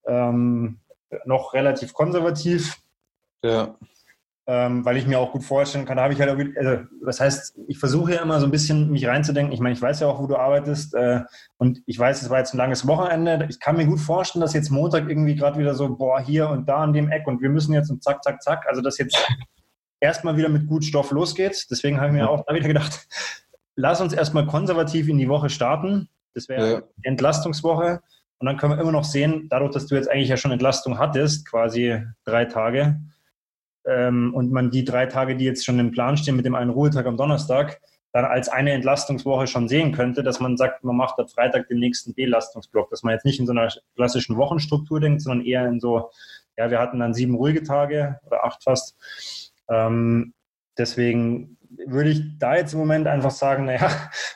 [0.06, 0.80] Ähm,
[1.26, 2.78] noch relativ konservativ.
[3.44, 3.76] Ja
[4.50, 7.20] ähm, weil ich mir auch gut vorstellen kann, da habe ich halt, auch, also das
[7.20, 9.54] heißt, ich versuche ja immer so ein bisschen mich reinzudenken.
[9.54, 11.22] Ich meine, ich weiß ja auch, wo du arbeitest äh,
[11.58, 13.46] und ich weiß, es war jetzt ein langes Wochenende.
[13.50, 16.70] Ich kann mir gut vorstellen, dass jetzt Montag irgendwie gerade wieder so, boah, hier und
[16.70, 18.66] da an dem Eck und wir müssen jetzt und zack, zack, zack.
[18.70, 19.18] Also, dass jetzt
[20.00, 21.68] erstmal wieder mit gut Stoff losgeht.
[21.70, 23.06] Deswegen habe ich mir auch da wieder gedacht,
[23.76, 26.08] lass uns erstmal konservativ in die Woche starten.
[26.34, 26.82] Das wäre ja.
[27.02, 28.00] Entlastungswoche.
[28.40, 31.00] Und dann können wir immer noch sehen, dadurch, dass du jetzt eigentlich ja schon Entlastung
[31.00, 33.02] hattest, quasi drei Tage,
[33.88, 36.72] ähm, und man die drei Tage, die jetzt schon im Plan stehen mit dem einen
[36.72, 37.80] Ruhetag am Donnerstag,
[38.14, 41.80] dann als eine Entlastungswoche schon sehen könnte, dass man sagt, man macht ab Freitag den
[41.80, 45.80] nächsten Belastungsblock, dass man jetzt nicht in so einer klassischen Wochenstruktur denkt, sondern eher in
[45.80, 46.10] so,
[46.58, 48.98] ja, wir hatten dann sieben ruhige Tage oder acht fast.
[49.70, 50.34] Ähm,
[50.78, 53.90] deswegen würde ich da jetzt im Moment einfach sagen, naja,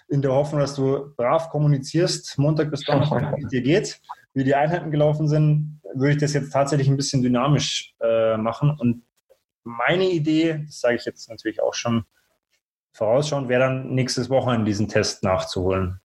[0.10, 4.02] in der Hoffnung, dass du brav kommunizierst, Montag bis Donnerstag, wie es dir geht,
[4.34, 8.76] wie die Einheiten gelaufen sind, würde ich das jetzt tatsächlich ein bisschen dynamisch äh, machen
[8.78, 9.04] und
[9.64, 12.06] meine Idee, das sage ich jetzt natürlich auch schon
[12.94, 16.02] vorausschauen, wäre dann nächstes Wochenende diesen Test nachzuholen.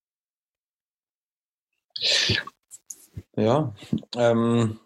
[3.36, 3.74] Ja,
[4.16, 4.78] ähm,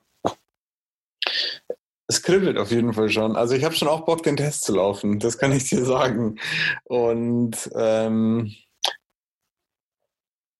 [2.07, 3.37] es kribbelt auf jeden Fall schon.
[3.37, 6.41] Also ich habe schon auch Bock, den Test zu laufen, das kann ich dir sagen.
[6.85, 8.53] Und ähm,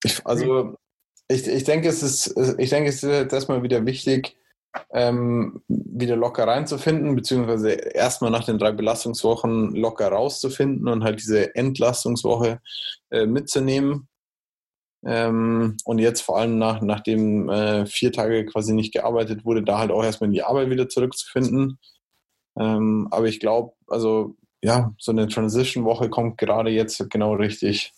[0.05, 0.77] ich, also
[1.29, 4.37] ich, ich denke, es ist, ich denke, es ist erstmal wieder wichtig,
[4.93, 11.55] ähm, wieder locker reinzufinden, beziehungsweise erstmal nach den drei Belastungswochen locker rauszufinden und halt diese
[11.55, 12.61] Entlastungswoche
[13.11, 14.09] äh, mitzunehmen.
[15.05, 19.79] Ähm, und jetzt vor allem nach, nachdem äh, vier Tage quasi nicht gearbeitet wurde, da
[19.79, 21.79] halt auch erstmal in die Arbeit wieder zurückzufinden.
[22.59, 27.93] Ähm, aber ich glaube, also ja, so eine Transition-Woche kommt gerade jetzt genau richtig.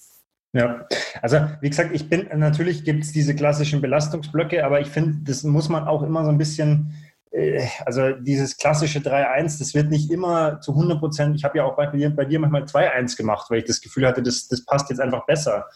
[0.52, 0.86] Ja,
[1.22, 5.44] also wie gesagt, ich bin, natürlich gibt es diese klassischen Belastungsblöcke, aber ich finde, das
[5.44, 6.94] muss man auch immer so ein bisschen,
[7.30, 11.64] äh, also dieses klassische 3-1, das wird nicht immer zu 100 Prozent, ich habe ja
[11.64, 14.64] auch bei dir, bei dir manchmal 2-1 gemacht, weil ich das Gefühl hatte, das, das
[14.66, 15.66] passt jetzt einfach besser.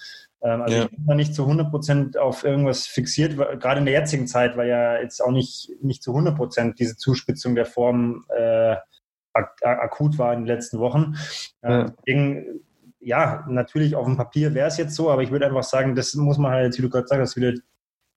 [0.43, 0.85] Ähm, also ja.
[0.85, 4.59] ich bin da nicht zu 100 Prozent auf irgendwas fixiert, gerade in der jetzigen Zeit,
[4.59, 8.77] weil ja jetzt auch nicht, nicht zu 100 Prozent diese Zuspitzung der Form äh,
[9.33, 11.15] ak akut war in den letzten Wochen.
[11.63, 11.85] Äh, ja.
[11.85, 12.61] Deswegen
[13.01, 16.15] ja, natürlich auf dem Papier wäre es jetzt so, aber ich würde einfach sagen, das
[16.15, 17.55] muss man halt, wie du gerade sagst, wieder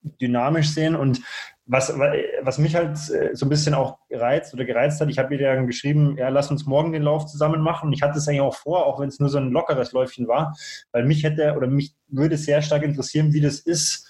[0.01, 0.95] dynamisch sehen.
[0.95, 1.21] Und
[1.65, 1.93] was,
[2.41, 5.55] was mich halt äh, so ein bisschen auch gereizt oder gereizt hat, ich habe dir
[5.55, 7.87] dann geschrieben, ja, lass uns morgen den Lauf zusammen machen.
[7.87, 10.27] Und ich hatte es eigentlich auch vor, auch wenn es nur so ein lockeres Läufchen
[10.27, 10.55] war,
[10.91, 14.07] weil mich hätte oder mich würde sehr stark interessieren, wie das ist,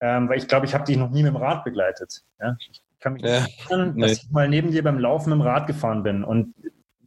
[0.00, 2.22] ähm, weil ich glaube, ich habe dich noch nie mit dem Rad begleitet.
[2.40, 2.56] Ja?
[2.58, 4.18] Ich kann mich ja, erinnern, dass nee.
[4.24, 6.24] ich mal neben dir beim Laufen mit dem Rad gefahren bin.
[6.24, 6.54] Und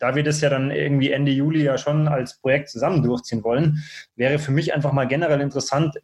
[0.06, 3.84] da wir das ja dann irgendwie Ende Juli ja schon als Projekt zusammen durchziehen wollen,
[4.16, 5.96] wäre für mich einfach mal generell interessant,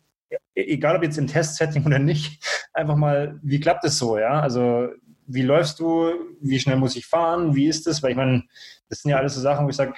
[0.55, 4.39] egal ob jetzt im Testsetting oder nicht, einfach mal, wie klappt es so, ja?
[4.39, 4.87] Also
[5.27, 8.01] wie läufst du, wie schnell muss ich fahren, wie ist das?
[8.01, 8.43] Weil ich meine,
[8.89, 9.93] das sind ja alles so Sachen, wo ich sage,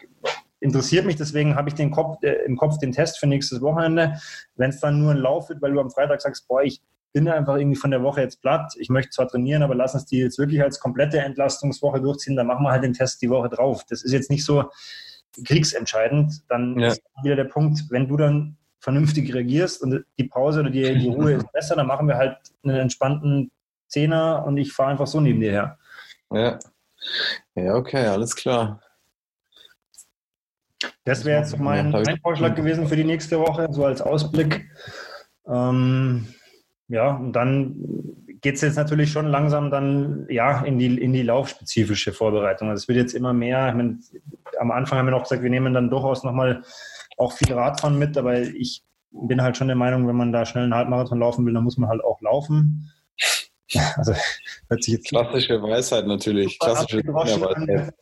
[0.59, 4.19] interessiert mich, deswegen habe ich den Kopf, äh, im Kopf den Test für nächstes Wochenende.
[4.57, 6.81] Wenn es dann nur ein Lauf wird, weil du am Freitag sagst, boah, ich
[7.13, 8.73] bin einfach irgendwie von der Woche jetzt platt.
[8.77, 12.35] Ich möchte zwar trainieren, aber lass uns die jetzt wirklich als komplette Entlastungswoche durchziehen.
[12.35, 13.85] Dann machen wir halt den Test die Woche drauf.
[13.87, 14.69] Das ist jetzt nicht so
[15.45, 16.43] kriegsentscheidend.
[16.49, 16.87] Dann ja.
[16.89, 21.07] ist wieder der Punkt, wenn du dann vernünftig reagierst und die Pause oder die, die
[21.07, 23.49] Ruhe ist besser, dann machen wir halt einen entspannten
[23.87, 25.77] Zehner und ich fahre einfach so neben dir her.
[26.31, 26.59] Ja.
[27.55, 28.81] Ja, okay, alles klar.
[31.05, 34.69] Das wäre jetzt mein, mein Vorschlag gewesen für die nächste Woche, so als Ausblick.
[35.45, 36.27] Ähm,
[36.87, 37.75] ja, und dann
[38.41, 42.69] geht es jetzt natürlich schon langsam dann ja in die, in die laufspezifische Vorbereitung.
[42.69, 43.69] Also es wird jetzt immer mehr.
[43.69, 43.99] Ich meine,
[44.59, 46.63] am Anfang haben wir noch gesagt, wir nehmen dann durchaus nochmal
[47.17, 50.65] auch viel Radfahren mit, aber ich bin halt schon der Meinung, wenn man da schnell
[50.65, 52.91] einen Halbmarathon laufen will, dann muss man halt auch laufen.
[53.95, 54.13] Also
[54.69, 57.95] hört sich jetzt klassische Weisheit natürlich, klassische Weisheit.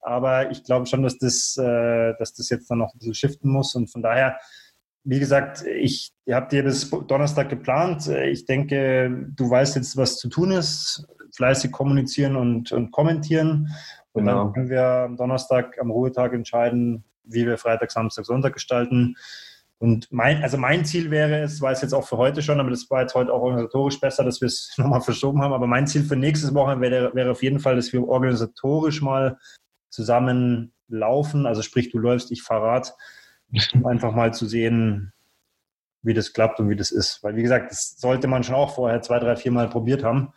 [0.00, 3.50] Aber ich glaube schon, dass das, äh, dass das jetzt dann noch ein bisschen shiften
[3.50, 4.38] muss und von daher
[5.04, 8.08] wie gesagt, ich habe dir bis Donnerstag geplant.
[8.08, 11.06] Ich denke, du weißt jetzt, was zu tun ist.
[11.36, 13.68] Fleißig kommunizieren und, und kommentieren.
[14.12, 14.44] Und genau.
[14.44, 19.16] dann können wir am Donnerstag am Ruhetag entscheiden, wie wir Freitag, Samstag, Sonntag gestalten.
[19.78, 22.70] Und mein, also mein Ziel wäre es, war es jetzt auch für heute schon, aber
[22.70, 25.52] das war jetzt heute auch organisatorisch besser, dass wir es nochmal verschoben haben.
[25.52, 29.38] Aber mein Ziel für nächstes Woche wäre, wäre auf jeden Fall, dass wir organisatorisch mal
[29.90, 31.44] zusammen laufen.
[31.44, 32.94] Also sprich, du läufst, ich Fahrrad,
[33.74, 35.12] um einfach mal zu sehen,
[36.02, 37.22] wie das klappt und wie das ist.
[37.22, 40.32] Weil wie gesagt, das sollte man schon auch vorher zwei, drei, vier Mal probiert haben.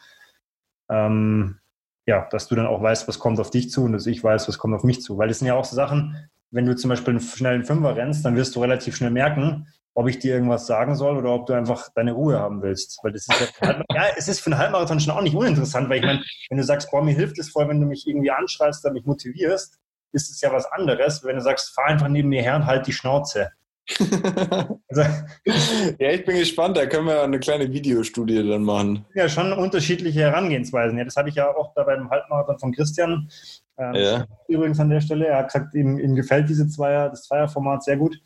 [0.90, 1.60] Ähm,
[2.06, 4.48] ja, dass du dann auch weißt, was kommt auf dich zu und dass ich weiß,
[4.48, 5.18] was kommt auf mich zu.
[5.18, 8.24] Weil das sind ja auch so Sachen, wenn du zum Beispiel einen schnellen Fünfer rennst,
[8.24, 11.54] dann wirst du relativ schnell merken, ob ich dir irgendwas sagen soll oder ob du
[11.54, 13.00] einfach deine Ruhe haben willst.
[13.04, 15.98] Weil das ist ja, ja es ist für einen Halbmarathon schon auch nicht uninteressant, weil
[15.98, 18.86] ich meine, wenn du sagst, boah, mir hilft es voll, wenn du mich irgendwie anschreist
[18.86, 19.78] oder mich motivierst,
[20.18, 22.88] ist es ja was anderes, wenn du sagst, fahr einfach neben mir her und halt
[22.88, 23.52] die Schnauze.
[24.00, 25.02] also,
[26.00, 26.76] ja, ich bin gespannt.
[26.76, 29.06] Da können wir eine kleine Videostudie dann machen.
[29.16, 30.98] Ja, schon unterschiedliche Herangehensweisen.
[30.98, 33.30] Ja, das habe ich ja auch da beim Halbmarathon von Christian.
[33.78, 34.26] Ähm, ja.
[34.48, 37.96] Übrigens an der Stelle, er hat gesagt, ihm, ihm gefällt diese Zweier, das Zweierformat sehr
[37.96, 38.20] gut.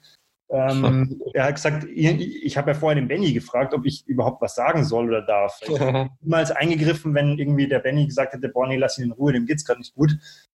[0.52, 4.41] Ähm, er hat gesagt, ich, ich habe ja vorher den Benny gefragt, ob ich überhaupt
[4.41, 5.60] was sagen soll oder darf.
[5.62, 9.12] Ich habe niemals eingegriffen, wenn irgendwie der Benny gesagt hätte, boah, nee, lass ihn in
[9.12, 10.12] Ruhe, dem geht's gerade nicht gut.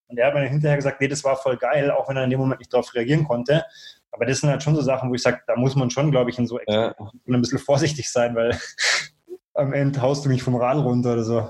[0.08, 2.30] Und er hat mir hinterher gesagt, nee, das war voll geil, auch wenn er in
[2.30, 3.66] dem Moment nicht darauf reagieren konnte.
[4.12, 6.30] Aber das sind halt schon so Sachen, wo ich sage, da muss man schon, glaube
[6.30, 6.96] ich, in so ja.
[6.98, 8.58] ein bisschen vorsichtig sein, weil
[9.54, 11.50] am Ende haust du mich vom Rad runter oder so.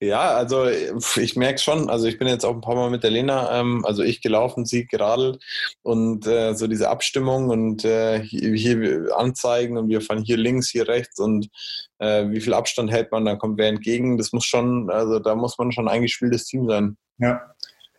[0.00, 3.10] Ja, also ich merke schon, also ich bin jetzt auch ein paar Mal mit der
[3.10, 5.42] Lena, ähm, also ich gelaufen, sie geradelt
[5.82, 10.70] und äh, so diese Abstimmung und äh, hier, hier, Anzeigen und wir fahren hier links,
[10.70, 11.48] hier rechts und
[11.98, 15.34] äh, wie viel Abstand hält man, dann kommt wer entgegen, das muss schon, also da
[15.34, 16.96] muss man schon ein eingespieltes Team sein.
[17.18, 17.42] Ja,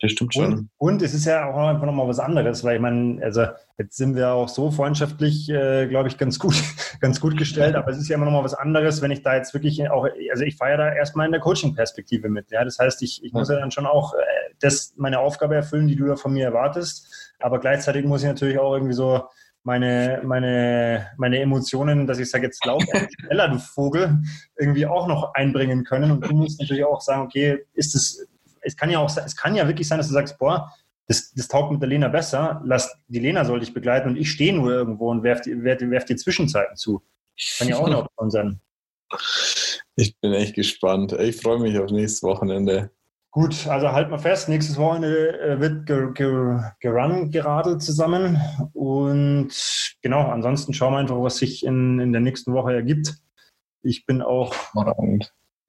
[0.02, 0.54] das stimmt schon.
[0.54, 3.46] Und, und, es ist ja auch einfach nochmal was anderes, weil ich meine, also
[3.78, 6.56] jetzt sind wir auch so freundschaftlich, äh, glaube ich, ganz gut,
[7.00, 9.54] ganz gut gestellt, aber es ist ja immer nochmal was anderes, wenn ich da jetzt
[9.54, 12.50] wirklich auch, also ich fahre ja da erstmal in der Coaching-Perspektive mit.
[12.52, 14.18] Ja, das heißt, ich, ich muss ja dann schon auch äh,
[14.60, 18.58] das, meine Aufgabe erfüllen, die du da von mir erwartest, aber gleichzeitig muss ich natürlich
[18.58, 19.22] auch irgendwie so
[19.64, 22.84] meine, meine, meine Emotionen, dass ich sage, jetzt lauf
[23.20, 24.20] schneller, du Vogel,
[24.58, 26.12] irgendwie auch noch einbringen können.
[26.12, 28.28] Und du musst natürlich auch sagen, okay, ist es
[28.62, 30.72] es kann ja auch, es kann ja wirklich sein, dass du sagst, boah,
[31.08, 34.32] das, das taugt mit der Lena besser, lass, die Lena soll dich begleiten und ich
[34.32, 37.02] stehe nur irgendwo und werf, werf, werf dir Zwischenzeiten zu.
[37.58, 38.62] Kann ja auch eine Option sein.
[39.96, 41.12] Ich bin echt gespannt.
[41.14, 42.92] Ich freue mich auf nächstes Wochenende.
[43.34, 48.38] Gut, also halt mal fest, nächstes Wochenende äh, wird gerun geradelt zusammen.
[48.74, 49.54] Und
[50.02, 53.16] genau, ansonsten schauen wir einfach, was sich in, in der nächsten Woche ergibt.
[53.84, 54.54] Ich bin auch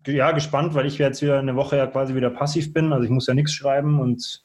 [0.07, 2.93] ja, gespannt, weil ich jetzt wieder eine Woche ja quasi wieder passiv bin.
[2.93, 4.45] Also ich muss ja nichts schreiben und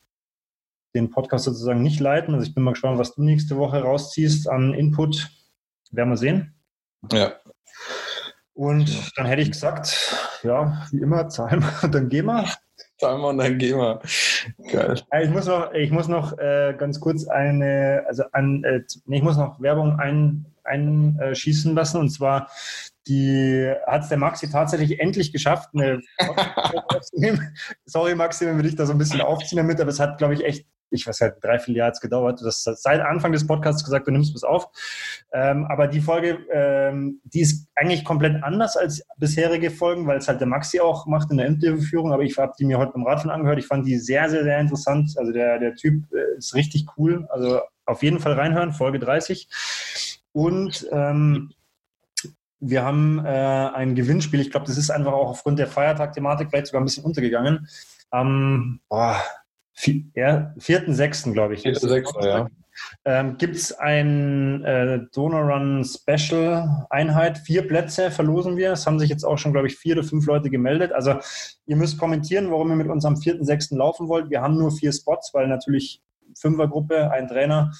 [0.95, 2.33] den Podcast sozusagen nicht leiten.
[2.33, 5.29] Also ich bin mal gespannt, was du nächste Woche rausziehst an Input.
[5.91, 6.53] Werden wir sehen.
[7.11, 7.33] Ja.
[8.53, 12.45] Und dann hätte ich gesagt, ja, wie immer, zahlen wir und dann gehen wir.
[12.97, 14.01] Zahlen wir und dann gehen wir.
[14.71, 14.95] Geil.
[15.21, 19.23] Ich muss noch, ich muss noch äh, ganz kurz eine, also an, äh, nee, ich
[19.23, 22.49] muss noch Werbung einschießen ein, äh, lassen und zwar
[23.07, 26.01] die hat es der Maxi tatsächlich endlich geschafft, eine
[27.85, 30.33] Sorry, Maxi, wenn wir dich da so ein bisschen aufziehen damit, aber es hat, glaube
[30.33, 32.41] ich, echt, ich weiß halt, drei, vier Jahre gedauert.
[32.41, 34.67] Du hast seit Anfang des Podcasts gesagt, du nimmst es auf.
[35.33, 40.27] Ähm, aber die Folge, ähm, die ist eigentlich komplett anders als bisherige Folgen, weil es
[40.27, 42.13] halt der Maxi auch macht in der Interviewführung.
[42.13, 43.59] Aber ich habe die mir heute beim Radfahren angehört.
[43.59, 45.13] Ich fand die sehr, sehr, sehr interessant.
[45.17, 47.27] Also der, der Typ äh, ist richtig cool.
[47.29, 49.49] Also auf jeden Fall reinhören, Folge 30.
[50.31, 51.51] Und ähm,
[52.59, 54.39] wir haben äh, ein Gewinnspiel.
[54.39, 57.67] Ich glaube, das ist einfach auch aufgrund der Feiertag-Thematik vielleicht sogar ein bisschen untergegangen.
[58.09, 59.21] Am boah,
[59.77, 61.65] 4.6., glaube ich.
[61.65, 62.47] 4.6., ja.
[63.05, 67.39] Ähm, Gibt es ein äh, Donor Run Special Einheit?
[67.39, 68.73] Vier Plätze verlosen wir.
[68.73, 70.91] Es haben sich jetzt auch schon, glaube ich, vier oder fünf Leute gemeldet.
[70.91, 71.15] Also
[71.65, 73.75] ihr müsst kommentieren, warum ihr mit uns am 4.6.
[73.75, 74.29] laufen wollt.
[74.29, 76.01] Wir haben nur vier Spots, weil natürlich
[76.35, 77.71] Fünfergruppe, ein Trainer.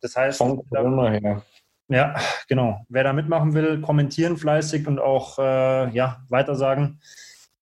[0.00, 1.42] Das heißt, Von Corona her.
[1.88, 2.14] Ja,
[2.48, 2.84] genau.
[2.88, 7.00] Wer da mitmachen will, kommentieren fleißig und auch äh, ja, weitersagen.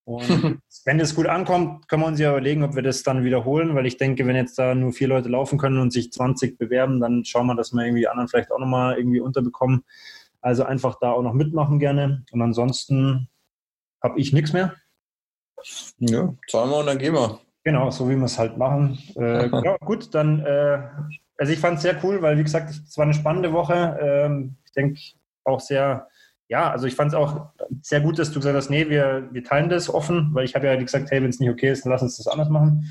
[0.03, 0.23] Und
[0.85, 3.85] wenn das gut ankommt, können wir uns ja überlegen, ob wir das dann wiederholen, weil
[3.85, 7.25] ich denke, wenn jetzt da nur vier Leute laufen können und sich 20 bewerben, dann
[7.25, 9.83] schauen wir, dass wir irgendwie die anderen vielleicht auch nochmal irgendwie unterbekommen.
[10.41, 12.23] Also einfach da auch noch mitmachen gerne.
[12.31, 13.29] Und ansonsten
[14.01, 14.75] habe ich nichts mehr.
[15.99, 17.39] Ja, zahlen wir und dann gehen wir.
[17.63, 18.97] Genau, so wie wir es halt machen.
[19.15, 20.79] Äh, ja, gut, dann äh,
[21.37, 23.97] also ich fand es sehr cool, weil wie gesagt, es war eine spannende Woche.
[23.99, 24.99] Ähm, ich denke
[25.43, 26.07] auch sehr,
[26.49, 27.47] ja, also ich fand es auch
[27.81, 30.67] sehr gut, dass du gesagt hast, nee, wir, wir teilen das offen, weil ich habe
[30.67, 32.85] ja gesagt, hey, wenn es nicht okay ist, dann lass uns das anders machen.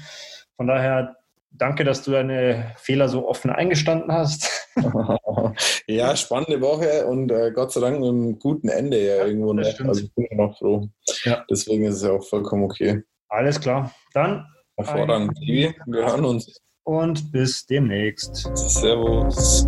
[0.57, 1.17] Von daher
[1.53, 4.69] danke, dass du deine Fehler so offen eingestanden hast.
[5.87, 9.53] ja, spannende Woche und äh, Gott sei Dank mit einem guten Ende ja, irgendwo.
[9.53, 9.73] Ne?
[9.85, 10.89] Also ich bin noch froh.
[11.25, 11.45] Ja.
[11.49, 13.03] Deswegen ist es ja auch vollkommen okay.
[13.29, 13.93] Alles klar.
[14.13, 14.45] Dann.
[14.83, 18.51] Hervorragend, Wir hören uns und bis demnächst.
[18.57, 19.67] Servus.